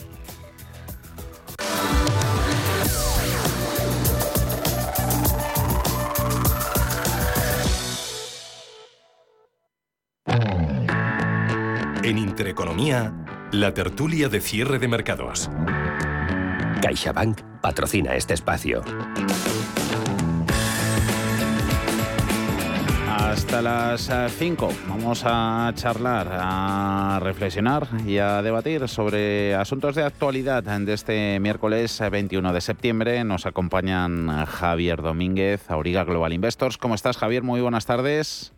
[12.03, 13.13] En Intereconomía,
[13.51, 15.49] la tertulia de cierre de mercados.
[16.81, 18.81] CaixaBank patrocina este espacio.
[23.31, 30.03] Hasta las 5 eh, vamos a charlar, a reflexionar y a debatir sobre asuntos de
[30.03, 33.23] actualidad de este miércoles 21 de septiembre.
[33.23, 36.77] Nos acompañan Javier Domínguez, Auriga Global Investors.
[36.77, 37.41] ¿Cómo estás, Javier?
[37.41, 38.51] Muy buenas tardes.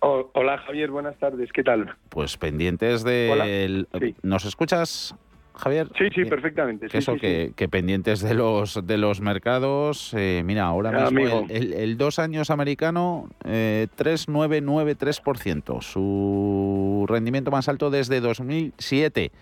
[0.00, 0.90] Oh, hola, Javier.
[0.90, 1.52] Buenas tardes.
[1.52, 1.94] ¿Qué tal?
[2.08, 3.84] Pues pendientes de...
[4.22, 5.14] ¿Nos escuchas?
[5.56, 5.88] Javier.
[5.96, 6.86] Sí, sí, perfectamente.
[6.92, 10.12] eso que, pendientes de los de los mercados.
[10.14, 15.80] Eh, mira, ahora mismo el, dos años americano, eh, 3,993%.
[15.82, 19.32] Su rendimiento más alto desde 2007.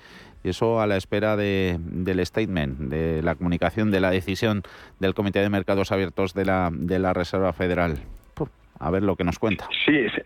[0.45, 4.63] Y eso a la espera de, del statement, de la comunicación, de la decisión
[5.01, 7.99] del Comité de Mercados Abiertos de la, de la Reserva Federal.
[8.79, 9.67] A ver lo que nos cuenta.
[9.87, 10.21] Sí, sí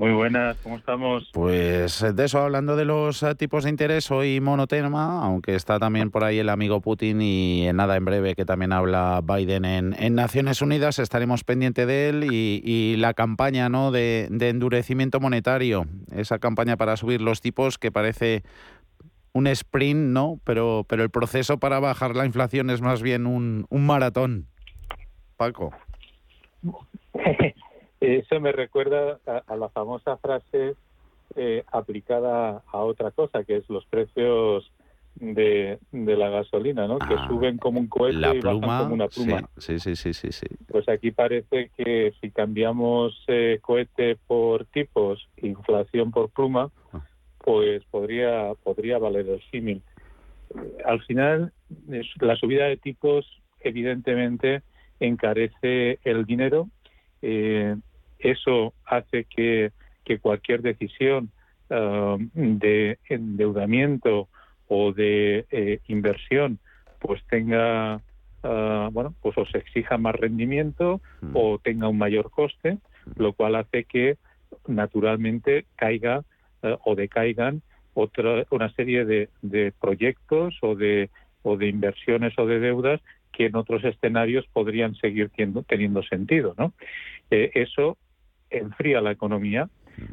[0.01, 1.29] Muy buenas, ¿cómo estamos?
[1.35, 6.11] Pues de eso, hablando de los eh, tipos de interés, hoy monotema, aunque está también
[6.11, 10.15] por ahí el amigo Putin y en nada en breve que también habla Biden en,
[10.15, 13.91] Naciones Unidas, estaremos pendientes de él y, la campaña ¿no?
[13.91, 15.85] de, endurecimiento monetario,
[16.17, 18.43] esa campaña para subir los tipos que parece
[19.35, 20.41] un sprint, ¿no?
[20.45, 24.47] Pero, pero el proceso para bajar la inflación es más bien un, un maratón.
[25.37, 25.75] Paco.
[28.01, 30.75] Eso me recuerda a, la famosa frase
[31.37, 34.73] eh, aplicada a otra cosa, que es los precios
[35.17, 36.99] de, la gasolina, ¿no?
[36.99, 39.49] que ah, suben como un cohete y bajan como una pluma.
[39.59, 40.47] Sí, sí, sí, sí, sí.
[40.69, 47.05] Pues aquí parece que si cambiamos eh, cohete por tipos, inflación por pluma, ah.
[47.39, 49.83] pues podría podría valer el símil.
[50.85, 51.53] Al final,
[52.21, 53.27] la subida de tipos
[53.61, 54.63] evidentemente
[54.99, 56.69] encarece el dinero.
[57.23, 57.77] Eh,
[58.21, 59.73] eso hace que,
[60.23, 61.31] cualquier decisión
[61.69, 64.27] um, de endeudamiento
[64.67, 66.59] o de eh, inversión
[66.99, 68.01] pues tenga
[68.43, 71.31] uh, bueno pues o se exija más rendimiento mm.
[71.33, 72.79] o tenga un mayor coste
[73.15, 74.17] lo cual hace que
[74.67, 76.25] naturalmente caiga
[76.65, 77.63] uh, o decaigan
[77.95, 81.09] otra una serie de, de proyectos o de
[81.43, 83.01] o de inversiones o de deudas
[83.33, 86.73] que en otros escenarios podrían seguir teniendo, teniendo sentido, ¿no?
[87.31, 87.97] Eh, eso
[88.51, 89.69] enfría la economía.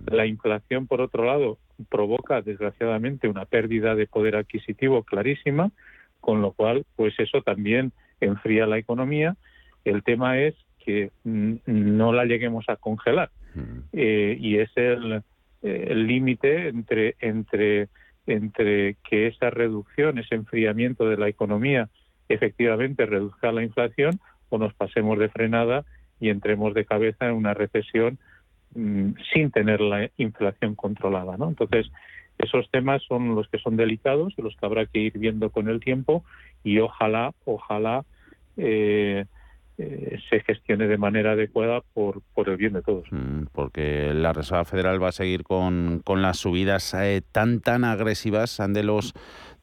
[0.06, 1.58] La inflación, por otro lado,
[1.90, 5.72] provoca desgraciadamente una pérdida de poder adquisitivo clarísima,
[6.20, 9.36] con lo cual, pues eso también enfría la economía.
[9.86, 13.30] El tema es que no la lleguemos a congelar.
[13.92, 15.24] Eh, y es el
[16.08, 17.90] límite entre entre
[18.28, 21.90] entre que esa reducción, ese enfriamiento de la economía
[22.30, 24.20] efectivamente reduzca la inflación
[24.50, 25.86] o nos pasemos de frenada
[26.20, 28.18] y entremos de cabeza en una recesión
[28.76, 31.38] mm, sin tener la inflación controlada.
[31.38, 31.50] ¿no?
[31.50, 31.92] Entonces,
[32.38, 35.70] esos temas son los que son delicados y los que habrá que ir viendo con
[35.70, 36.24] el tiempo
[36.64, 38.06] y ojalá, ojalá
[38.58, 39.26] eh,
[39.80, 43.06] eh, se gestione de manera adecuada por, por el bien de todos.
[43.12, 47.84] Mm, porque la Reserva Federal va a seguir con, con las subidas eh, tan tan
[47.84, 49.14] agresivas de los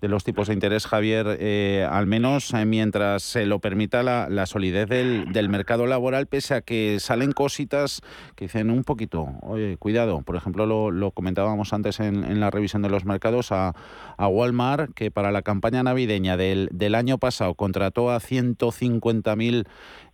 [0.04, 4.44] de los tipos de interés, Javier, eh, al menos eh, mientras se lo permita la,
[4.44, 8.02] solidez del, mercado laboral, pese a que salen cositas
[8.36, 10.20] que dicen un poquito, oye, cuidado.
[10.20, 13.72] Por ejemplo, lo, comentábamos antes en, la revisión de los mercados a,
[14.18, 19.64] Walmart, que para la campaña navideña del, año pasado contrató a 150.000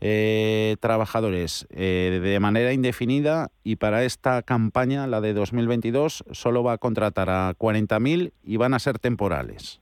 [0.01, 6.79] eh, trabajadores de manera indefinida y para esta campaña, la de 2022, solo va a
[6.79, 9.80] contratar a 40.000 y van a ser temporales.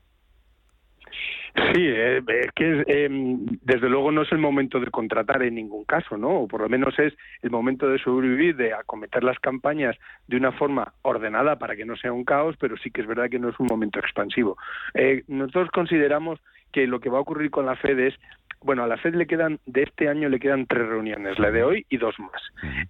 [1.72, 5.84] Sí, eh, es que em, desde luego no es el momento de contratar en ningún
[5.84, 6.42] caso, ¿no?
[6.42, 9.96] O por lo menos es el momento de sobrevivir, de acometer las campañas
[10.26, 13.30] de una forma ordenada para que no sea un caos, pero sí que es verdad
[13.30, 14.56] que no es un momento expansivo.
[14.94, 16.40] Eh, nosotros consideramos
[16.72, 18.14] que lo que va a ocurrir con la Fed es
[18.61, 21.62] bueno, a la Fed le quedan, de este año le quedan tres reuniones, la de
[21.62, 22.42] hoy y dos más.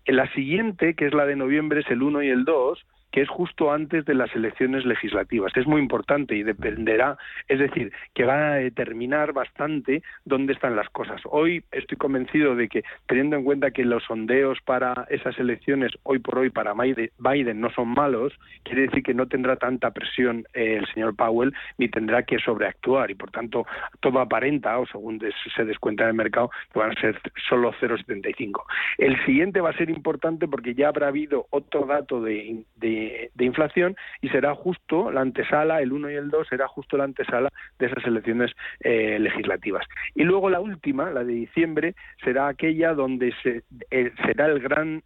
[0.07, 3.29] La siguiente, que es la de noviembre, es el 1 y el 2, que es
[3.29, 5.53] justo antes de las elecciones legislativas.
[5.57, 7.17] Es muy importante y dependerá,
[7.49, 11.21] es decir, que va a determinar bastante dónde están las cosas.
[11.25, 16.19] Hoy estoy convencido de que, teniendo en cuenta que los sondeos para esas elecciones hoy
[16.19, 18.33] por hoy para Biden no son malos,
[18.63, 23.11] quiere decir que no tendrá tanta presión eh, el señor Powell ni tendrá que sobreactuar
[23.11, 23.67] y, por tanto,
[24.01, 25.21] todo aparenta, o según
[25.55, 28.63] se descuenta en el mercado, que van a ser solo 0,75.
[28.99, 32.39] El siguiente va a ser importante porque ya habrá habido otro dato de
[32.77, 32.98] de,
[33.39, 37.51] inflación y será justo la antesala, el 1 y el 2 será justo la antesala
[37.79, 39.87] de esas elecciones eh, legislativas.
[40.15, 45.03] Y luego la última, la de diciembre, será aquella donde se, eh, será el gran,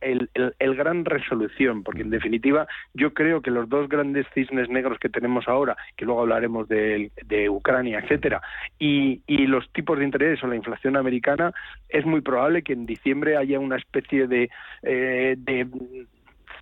[0.00, 4.98] el, el, gran resolución, porque en definitiva yo creo que los dos grandes cisnes negros
[4.98, 8.40] que tenemos ahora, que luego hablaremos de, de Ucrania, etcétera,
[8.78, 11.52] y, y los tipos de interés o la inflación americana,
[11.88, 14.50] es muy probable que en diciembre haya una especie de,
[14.82, 15.66] eh, de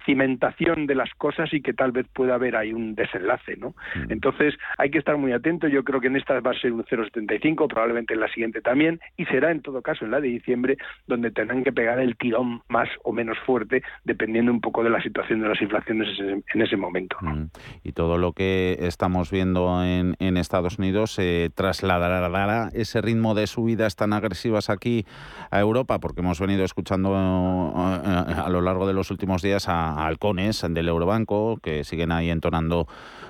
[0.08, 3.74] cimentación de las cosas y que tal vez pueda haber ahí un desenlace, ¿no?
[3.94, 4.12] Mm.
[4.12, 5.68] Entonces hay que estar muy atento.
[5.68, 9.00] Yo creo que en esta va a ser un 0,75, probablemente en la siguiente también,
[9.18, 12.62] y será en todo caso en la de diciembre donde tendrán que pegar el tirón
[12.68, 16.78] más o menos fuerte, dependiendo un poco de la situación de las inflaciones en ese
[16.78, 17.18] momento.
[17.20, 17.50] Mm.
[17.84, 23.46] Y todo lo que estamos viendo en, en Estados Unidos se trasladará ese ritmo de
[23.46, 25.04] subidas tan agresivas aquí
[25.50, 29.97] a Europa, porque hemos venido escuchando eh, a lo largo de los últimos días a
[30.06, 32.86] halcones del Eurobanco que siguen ahí entonando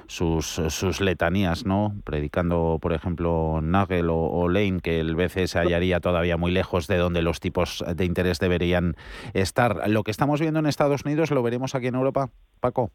[0.08, 1.94] sus, sus letanías, ¿no?
[2.04, 6.96] Predicando, por ejemplo, Nagel o, Lane que el BCE se hallaría todavía muy lejos de
[6.96, 8.96] donde los tipos de interés deberían
[9.34, 9.88] estar.
[9.88, 12.90] Lo que estamos viendo en Estados Unidos lo veremos aquí en Europa, Paco.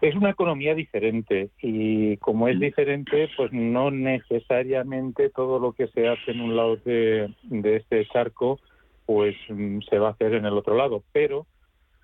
[0.00, 6.08] Es una economía diferente y como es diferente, pues no necesariamente todo lo que se
[6.08, 8.60] hace en un lado de, de este charco
[9.08, 11.02] pues mm, se va a hacer en el otro lado.
[11.12, 11.46] Pero,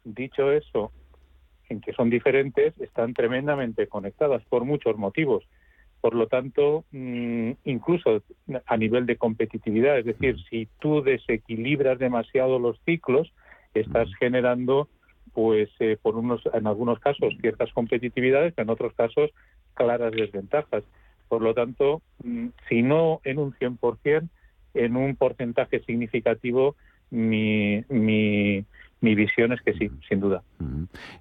[0.05, 0.91] dicho eso,
[1.69, 5.45] en que son diferentes, están tremendamente conectadas por muchos motivos.
[6.01, 8.23] Por lo tanto, mm, incluso
[8.65, 13.31] a nivel de competitividad, es decir, si tú desequilibras demasiado los ciclos,
[13.75, 14.89] estás generando,
[15.35, 19.31] pues, eh, por unos, en algunos casos, ciertas competitividades, en otros casos,
[19.75, 20.85] claras desventajas.
[21.29, 24.31] Por lo tanto, mm, si no en un 100%,
[24.73, 26.77] en un porcentaje significativo,
[27.15, 28.65] mi, mi,
[29.01, 30.43] mi visión es que sí, sin duda.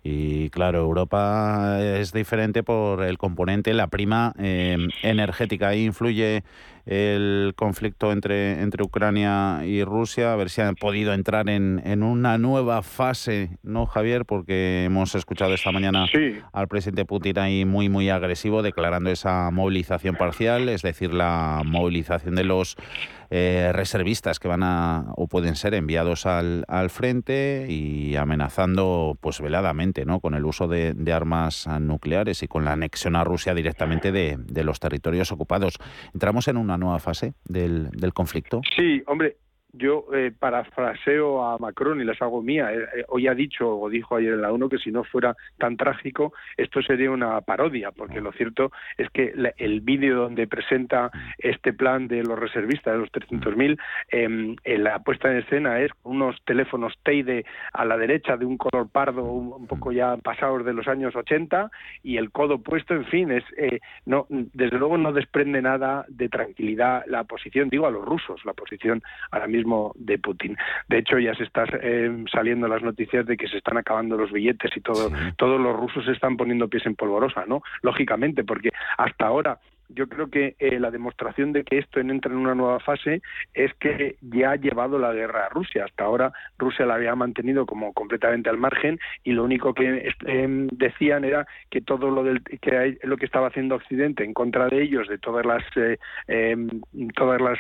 [0.04, 5.70] Y claro, Europa es diferente por el componente, la prima eh, energética.
[5.70, 6.44] Ahí influye
[6.86, 12.04] el conflicto entre, entre Ucrania y Rusia, a ver si han podido entrar en, en
[12.04, 14.26] una nueva fase, ¿no, Javier?
[14.26, 16.06] Porque hemos escuchado esta mañana
[16.52, 22.36] al presidente Putin ahí muy, muy agresivo, declarando esa movilización parcial, es decir, la movilización
[22.36, 22.76] de los
[23.36, 29.42] eh, reservistas que van a o pueden ser enviados al, al frente y amenazando pues
[29.42, 30.20] veladamente ¿no?
[30.20, 34.64] con el uso de, armas nucleares y con la anexión a Rusia directamente de, de
[34.64, 35.80] los territorios ocupados.
[36.14, 38.62] ¿Entramos en una nueva fase del, del conflicto?
[38.76, 39.38] Sí, hombre,
[39.74, 42.72] yo eh, parafraseo a Macron y las hago mía.
[42.72, 45.36] Eh, eh, hoy ha dicho, o dijo ayer en la ONU, que si no fuera
[45.58, 51.12] tan trágico, esto sería una parodia, porque lo cierto es que el vídeo donde presenta
[51.40, 53.80] este plan de los reservistas, de los 300.000,
[54.12, 58.90] eh, la puesta en escena es unos teléfonos Teide a la derecha de un color
[58.90, 61.72] pardo, un, poco ya pasados de los años 80,
[62.04, 66.30] y el codo puesto, en fin, es eh, no desde luego no desprende nada de
[66.30, 69.02] tranquilidad la posición, digo a los rusos, la posición
[69.32, 69.62] ahora mismo
[69.95, 70.57] de Putin.
[70.88, 74.32] De hecho, ya se están eh, saliendo las noticias de que se están acabando los
[74.32, 77.61] billetes y todo, todos los rusos se están poniendo pies en polvorosa, ¿no?
[77.82, 79.59] Lógicamente, porque hasta ahora
[79.94, 83.22] yo creo que eh, la demostración de que esto entra en una nueva fase
[83.54, 85.86] es que ya ha llevado la guerra a Rusia.
[85.86, 90.68] Hasta ahora Rusia la había mantenido como completamente al margen y lo único que em,
[90.68, 94.82] decían era que todo lo del, que lo que estaba haciendo Occidente en contra de
[94.82, 96.70] ellos, de todas las eh, em,
[97.16, 97.60] todas las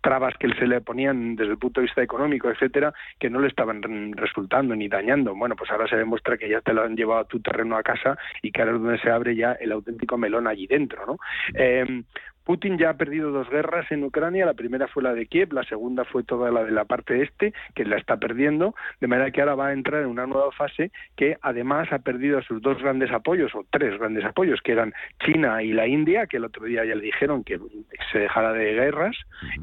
[0.00, 3.48] trabas que se le ponían desde el punto de vista económico, etcétera, que no le
[3.48, 3.82] estaban
[4.12, 5.34] resultando ni dañando.
[5.34, 7.82] Bueno, pues ahora se demuestra que ya te lo han llevado a tu terreno a
[7.82, 11.18] casa y que ahora es donde se abre ya el auténtico melón allí dentro, ¿no?
[11.54, 12.02] Eh,
[12.46, 15.64] Putin ya ha perdido dos guerras en Ucrania, la primera fue la de Kiev, la
[15.64, 19.40] segunda fue toda la de la parte este, que la está perdiendo, de manera que
[19.40, 22.80] ahora va a entrar en una nueva fase que además ha perdido a sus dos
[22.80, 24.94] grandes apoyos, o tres grandes apoyos, que eran
[25.24, 27.58] China y la India, que el otro día ya le dijeron que
[28.12, 29.16] se dejara de guerras,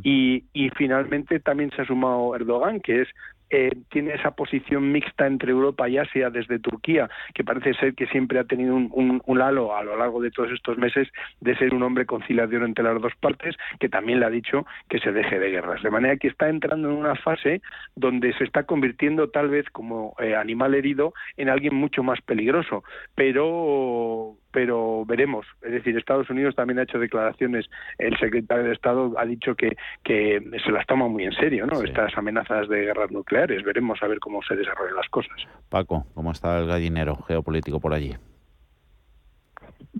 [0.03, 3.07] y, y finalmente también se ha sumado Erdogan, que es
[3.55, 8.07] eh, tiene esa posición mixta entre Europa y Asia desde Turquía, que parece ser que
[8.07, 11.07] siempre ha tenido un, un, halo a lo largo de todos estos meses
[11.39, 14.97] de ser un hombre conciliador entre las dos partes, que también le ha dicho que
[14.97, 15.83] se deje de guerras.
[15.83, 17.61] De manera que está entrando en una fase
[17.95, 22.83] donde se está convirtiendo tal vez como eh, animal herido en alguien mucho más peligroso,
[23.13, 25.45] pero pero veremos.
[25.61, 27.65] Es decir, Estados Unidos también ha hecho declaraciones.
[27.97, 31.81] El secretario de Estado ha dicho que, que se las toma muy en serio, ¿no?
[31.81, 33.63] Estas amenazas de guerras nucleares.
[33.63, 35.35] Veremos a ver cómo se desarrollan las cosas.
[35.69, 38.13] Paco, ¿cómo está el gallinero geopolítico por allí?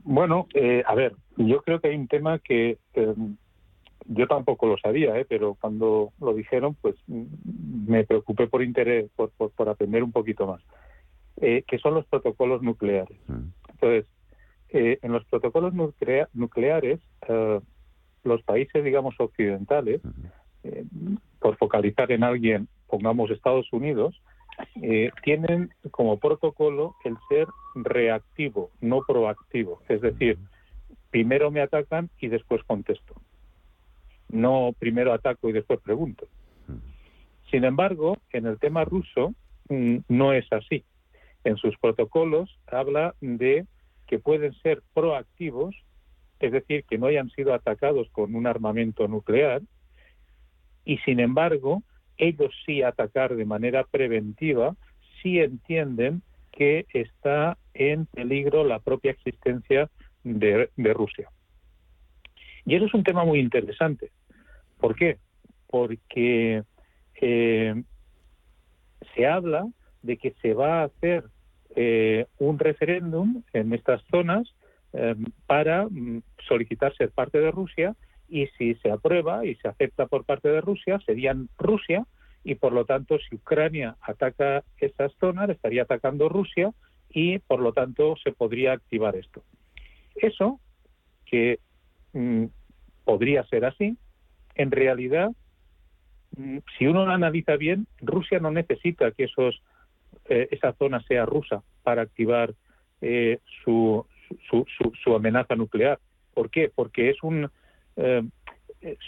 [0.04, 3.14] Bueno, eh, a ver, yo creo que hay un tema que eh,
[4.06, 5.26] yo tampoco lo sabía, ¿eh?
[5.28, 10.62] pero cuando lo dijeron, pues me preocupé por interés, por, por, aprender un poquito más,
[11.38, 13.18] eh, que son los protocolos nucleares.
[13.28, 13.50] Mm.
[14.74, 15.74] Entonces, en los protocolos
[16.34, 17.60] nucleares, eh,
[18.24, 20.02] los países, digamos, occidentales,
[20.64, 20.84] eh,
[21.40, 24.20] por focalizar en alguien, pongamos Estados Unidos,
[24.82, 29.82] eh, tienen como protocolo el ser reactivo, no proactivo.
[29.90, 30.40] Es decir,
[31.12, 33.16] primero me atacan y después contesto.
[34.30, 36.28] No primero ataco y después pregunto.
[37.52, 39.36] Sin embargo, en el tema ruso
[39.70, 40.84] mm, no es así.
[41.44, 43.68] En sus protocolos habla de
[44.14, 45.76] que pueden ser proactivos,
[46.40, 49.64] es decir, que no hayan sido atacados con un armamento nuclear,
[50.86, 51.82] y sin embargo,
[52.18, 54.76] ellos sí atacar de manera preventiva
[55.20, 59.90] si entienden que está en peligro la propia existencia
[60.24, 61.28] de, Rusia.
[62.68, 64.12] Y eso es un tema muy interesante.
[64.78, 65.18] ¿Por qué?
[65.66, 66.62] Porque
[67.20, 67.84] eh,
[69.16, 69.66] se habla
[70.04, 71.24] de que se va a hacer
[71.76, 74.54] eh, un referéndum en estas zonas
[74.94, 75.16] eh,
[75.48, 77.96] para mm, solicitar ser parte de Rusia
[78.30, 82.06] y si se aprueba y se acepta por parte de Rusia, serían Rusia
[82.44, 86.72] y por lo tanto si Ucrania ataca esas zonas, estaría atacando Rusia
[87.10, 89.44] y por lo tanto se podría activar esto.
[90.16, 90.60] Eso,
[91.26, 91.60] que
[92.14, 92.46] mm,
[93.04, 93.98] podría ser así,
[94.56, 95.32] en realidad,
[96.38, 99.62] mm, si uno lo analiza bien, Rusia no necesita que esos
[100.26, 102.54] eh, esa zona sea rusa para activar
[103.02, 104.06] eh, su,
[104.50, 104.66] su,
[105.04, 106.00] su, amenaza nuclear.
[106.34, 106.72] ¿Por qué?
[106.74, 107.50] Porque es un
[107.98, 108.24] eh,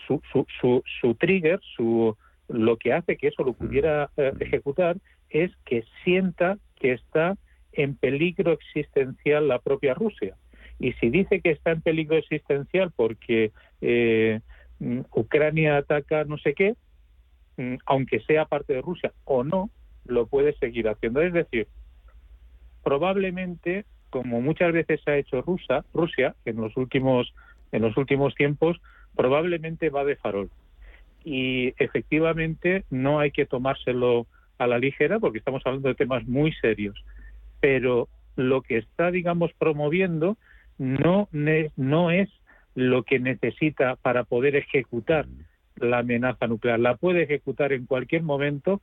[0.06, 2.18] su, su, su, trigger, su
[2.50, 4.10] lo que hace que eso lo pudiera
[4.40, 4.98] ejecutar
[5.30, 7.38] es que sienta que está
[7.72, 10.36] en peligro existencial la propia Rusia.
[10.80, 13.52] Y si dice que está en peligro existencial porque
[14.80, 16.76] mm, Ucrania ataca no sé qué,
[17.58, 19.70] mm, aunque sea parte de Rusia o no,
[20.06, 21.22] lo puede seguir haciendo.
[21.22, 21.68] Es decir,
[22.84, 27.34] probablemente, como muchas veces ha hecho Rusia, Rusia en los últimos
[27.72, 28.80] en los últimos tiempos,
[29.16, 30.50] probablemente va de farol.
[31.24, 34.28] Y efectivamente no hay que tomárselo
[34.58, 37.04] a la ligera porque estamos hablando de temas muy serios.
[37.60, 40.38] Pero lo que está, digamos, promoviendo
[40.78, 42.30] no, no es
[42.76, 45.26] lo que necesita para poder ejecutar
[45.76, 46.80] la amenaza nuclear.
[46.80, 48.82] La puede ejecutar en cualquier momento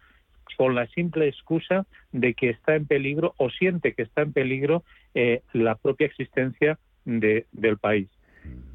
[0.57, 4.85] con la simple excusa de que está en peligro o siente que está en peligro
[5.15, 8.09] eh, la propia existencia del país.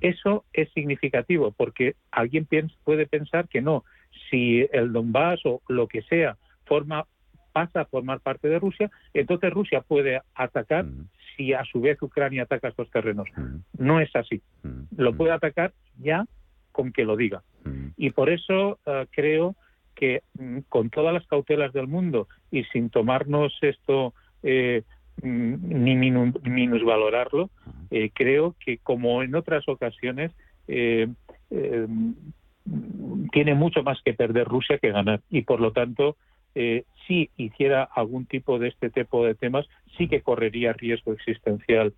[0.01, 2.47] Eso es significativo porque alguien
[2.83, 3.83] puede pensar que no,
[4.29, 7.05] si el Donbass o lo que sea forma
[7.53, 10.85] pasa a formar parte de Rusia, entonces Rusia puede atacar
[11.35, 13.27] si a su vez Ucrania ataca estos terrenos.
[13.77, 14.41] No es así.
[14.95, 16.25] Lo puede atacar ya
[16.71, 17.41] con que lo diga.
[17.95, 19.55] Y por eso eh, creo
[19.97, 24.83] que mm, con todas las cautelas del mundo y sin tomarnos esto eh,
[25.21, 27.49] mm, ni minusvalorarlo,
[27.91, 30.31] eh, creo que como en otras ocasiones
[30.67, 31.07] eh,
[33.31, 36.15] tiene mucho más que perder Rusia que ganar y por lo tanto
[37.05, 41.93] si hiciera algún tipo de este tipo de temas sí que correría riesgo existencial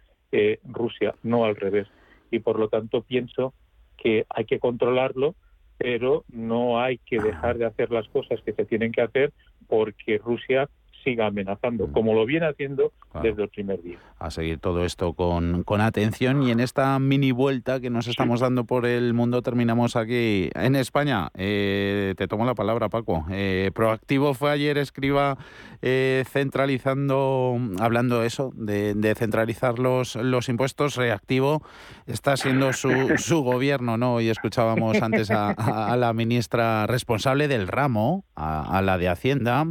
[0.66, 1.88] Rusia, no al revés.
[2.30, 3.54] Y por lo tanto pienso
[3.96, 5.36] que hay que controlarlo
[5.80, 9.32] pero no hay que dejar de hacer las cosas que se tienen que hacer
[9.68, 10.70] porque Rusia
[11.04, 11.92] siga amenazando, mm.
[11.92, 12.92] como lo viene haciendo
[13.22, 13.98] desde el primer día.
[14.20, 18.42] A seguir todo esto con, con, atención y en esta mini vuelta que nos estamos
[18.42, 21.30] dando por el mundo terminamos aquí en España.
[21.36, 23.26] Eh, te tomo la palabra, Paco.
[23.32, 25.38] Eh, proactivo fue ayer, escriba,
[25.82, 30.96] eh, centralizando, hablando eso, de, de, centralizar los, los impuestos.
[30.96, 31.64] Reactivo
[32.08, 34.22] está siendo su, su gobierno, ¿no?
[34.22, 39.66] Y escuchábamos antes a, a, la ministra responsable del ramo, a, a la de Hacienda,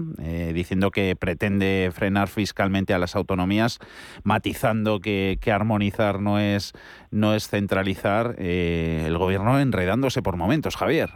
[0.52, 3.78] diciendo que pretende frenar fiscalmente a las autonomías,
[4.24, 6.72] matizando que, armonizar no es,
[7.10, 11.10] no es centralizar, eh, el gobierno enredándose por momentos, Javier.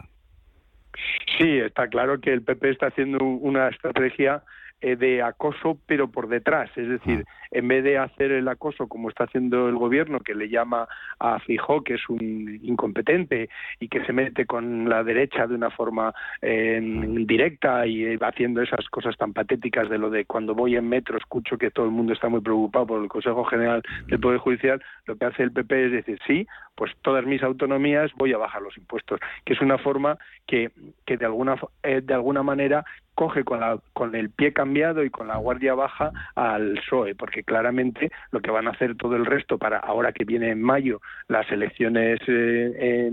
[1.38, 4.42] Sí, está claro que el PP está haciendo una estrategia
[4.80, 6.70] eh, de acoso, pero por detrás.
[6.76, 7.41] Es decir, ah.
[7.53, 10.88] En vez de hacer el acoso como está haciendo el gobierno, que le llama
[11.18, 13.48] a Fijó, que es un incompetente
[13.78, 16.80] y que se mete con la derecha de una forma eh,
[17.26, 21.59] directa y haciendo esas cosas tan patéticas de lo de cuando voy en metro escucho
[21.59, 25.16] que todo el mundo está muy preocupado por el Consejo General del Poder Judicial, lo
[25.16, 28.76] que hace el PP es decir, sí, pues todas mis autonomías voy a bajar los
[28.76, 30.70] impuestos, que es una forma que,
[31.07, 32.84] que de alguna eh, de alguna manera
[33.14, 37.41] coge con, la, con el pie cambiado y con la guardia baja al PSOE, porque
[37.43, 41.01] claramente lo que van a hacer todo el resto para ahora que viene en mayo
[41.28, 43.12] las elecciones eh,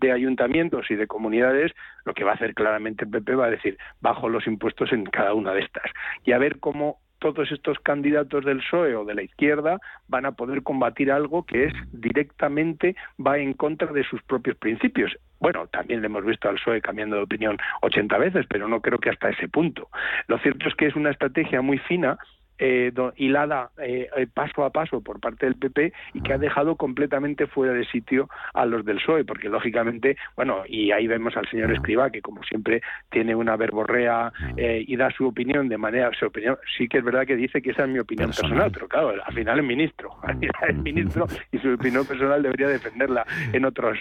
[0.00, 1.72] de ayuntamientos y de comunidades,
[2.04, 5.04] lo que va a hacer claramente el PP va a decir bajo los impuestos en
[5.04, 5.90] cada una de estas
[6.24, 10.32] y a ver cómo todos estos candidatos del PSOE o de la izquierda van a
[10.32, 15.16] poder combatir algo que es directamente va en contra de sus propios principios.
[15.40, 18.98] Bueno, también le hemos visto al PSOE cambiando de opinión 80 veces, pero no creo
[18.98, 19.88] que hasta ese punto.
[20.28, 22.18] Lo cierto es que es una estrategia muy fina
[22.58, 26.76] eh, hilada eh, eh, paso a paso por parte del PP y que ha dejado
[26.76, 31.48] completamente fuera de sitio a los del PSOE, porque lógicamente, bueno, y ahí vemos al
[31.48, 36.10] señor Escriba que como siempre tiene una verborrea eh, y da su opinión de manera,
[36.18, 38.88] su opinión, sí que es verdad que dice que esa es mi opinión personal, pero
[38.88, 43.26] claro, al final es ministro, al final es ministro y su opinión personal debería defenderla
[43.52, 43.98] en otros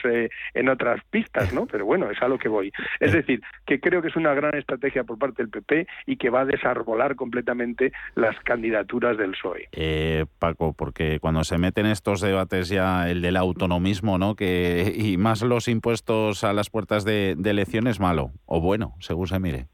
[0.53, 1.65] en otras pistas, ¿no?
[1.65, 2.71] Pero bueno, es a lo que voy.
[2.99, 6.29] Es decir, que creo que es una gran estrategia por parte del PP y que
[6.29, 9.67] va a desarbolar completamente las candidaturas del PSOE.
[9.73, 14.35] Eh, Paco, porque cuando se meten estos debates ya el del autonomismo, ¿no?
[14.35, 19.39] Que y más los impuestos a las puertas de, elecciones malo o bueno, según se
[19.39, 19.65] mire.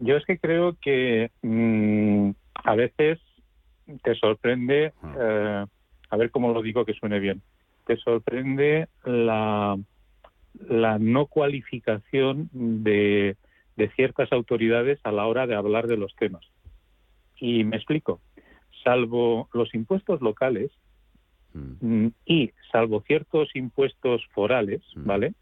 [0.00, 2.30] Yo es que creo que mm,
[2.64, 3.18] a veces
[4.02, 5.14] te sorprende, ah.
[5.18, 5.66] eh,
[6.10, 7.40] a ver cómo lo digo que suene bien,
[7.86, 9.78] te sorprende la,
[10.68, 13.36] la no cualificación de,
[13.76, 16.44] de ciertas autoridades a la hora de hablar de los temas.
[17.42, 18.20] Y me explico.
[18.84, 20.70] Salvo los impuestos locales
[21.52, 21.72] mm.
[21.80, 25.04] Mm, y salvo ciertos impuestos forales, mm.
[25.04, 25.34] ¿vale?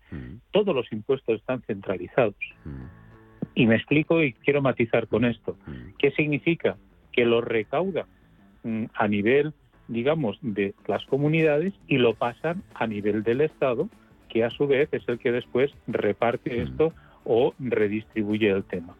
[0.50, 2.36] Todos los impuestos están centralizados.
[3.54, 5.58] Y me explico y quiero matizar con esto.
[5.98, 6.78] ¿Qué significa?
[7.12, 8.06] Que lo recauda
[8.94, 9.52] a nivel,
[9.88, 13.90] digamos, de las comunidades y lo pasan a nivel del Estado,
[14.30, 16.94] que a su vez es el que después reparte esto
[17.24, 18.96] o redistribuye el tema.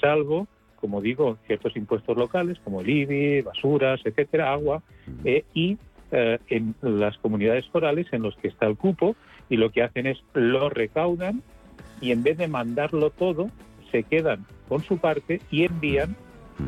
[0.00, 0.48] Salvo
[0.80, 4.82] como digo, ciertos impuestos locales como el IBI, basuras, etcétera, agua,
[5.24, 5.78] eh, y
[6.10, 9.16] eh, en las comunidades forales en los que está el cupo
[9.48, 11.42] y lo que hacen es lo recaudan
[12.00, 13.50] y en vez de mandarlo todo,
[13.90, 16.16] se quedan con su parte y envían,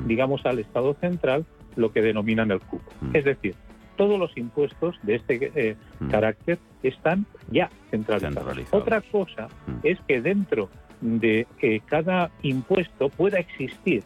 [0.06, 1.46] digamos, al Estado central
[1.76, 2.90] lo que denominan el cupo.
[3.12, 3.54] Es decir,
[3.96, 5.76] todos los impuestos de este eh,
[6.11, 8.72] carácter están ya centralizados.
[8.72, 9.48] Otra cosa
[9.82, 10.68] es que dentro
[11.01, 14.03] de que cada impuesto pueda existir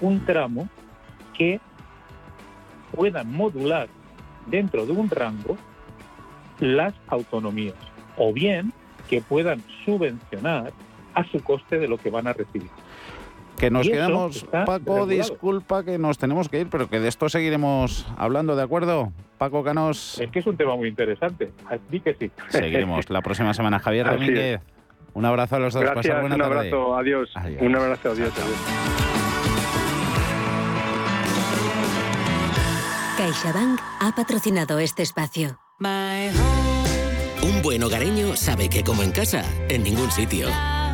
[0.00, 0.68] un tramo
[1.36, 1.60] que
[2.94, 3.88] pueda modular
[4.46, 5.56] dentro de un rango
[6.60, 7.76] las autonomías
[8.16, 8.72] o bien
[9.08, 10.72] que puedan subvencionar
[11.14, 12.70] a su coste de lo que van a recibir.
[13.58, 18.06] Que nos quedamos, Paco, disculpa que nos tenemos que ir, pero que de esto seguiremos
[18.16, 19.12] hablando, ¿de acuerdo?
[19.36, 20.20] Paco Canos.
[20.20, 22.30] Es que es un tema muy interesante, así que sí.
[22.50, 23.80] Seguiremos la próxima semana.
[23.80, 24.60] Javier Domínguez.
[25.18, 25.82] Un abrazo a los dos.
[25.82, 26.58] Gracias, buena un tarde.
[26.58, 27.28] abrazo, adiós.
[27.34, 27.60] Adiós.
[27.60, 28.32] Un abrazo, adiós.
[28.32, 28.56] adiós.
[33.16, 35.58] CaixaBank ha patrocinado este espacio.
[37.42, 40.46] Un buen hogareño sabe que como en casa, en ningún sitio.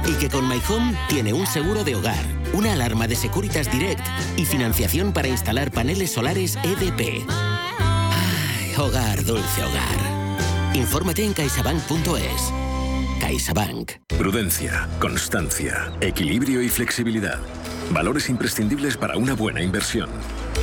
[0.07, 4.01] Y que con My Home tiene un seguro de hogar, una alarma de Securitas Direct
[4.39, 7.27] y financiación para instalar paneles solares EDP.
[7.29, 10.75] Ay, hogar, dulce hogar.
[10.75, 12.53] Infórmate en caixabank.es.
[13.25, 13.93] CaixaBank.
[14.18, 17.41] Prudencia, constancia, equilibrio y flexibilidad.
[17.91, 20.11] Valores imprescindibles para una buena inversión.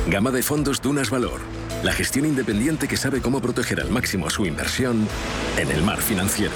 [0.06, 1.40] Gama de fondos Dunas Valor.
[1.82, 5.08] La gestión independiente que sabe cómo proteger al máximo su inversión
[5.58, 6.54] en el mar financiero.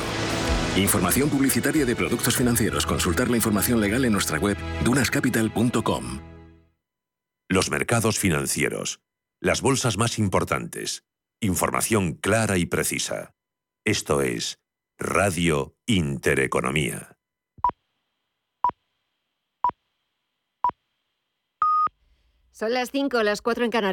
[0.76, 2.86] Información publicitaria de productos financieros.
[2.86, 6.20] Consultar la información legal en nuestra web dunascapital.com.
[7.48, 9.00] Los mercados financieros.
[9.40, 11.02] Las bolsas más importantes.
[11.40, 13.32] Información clara y precisa.
[13.84, 14.60] Esto es
[14.98, 17.18] Radio Intereconomía.
[22.50, 23.84] Son las 5, las 4 en Canarias.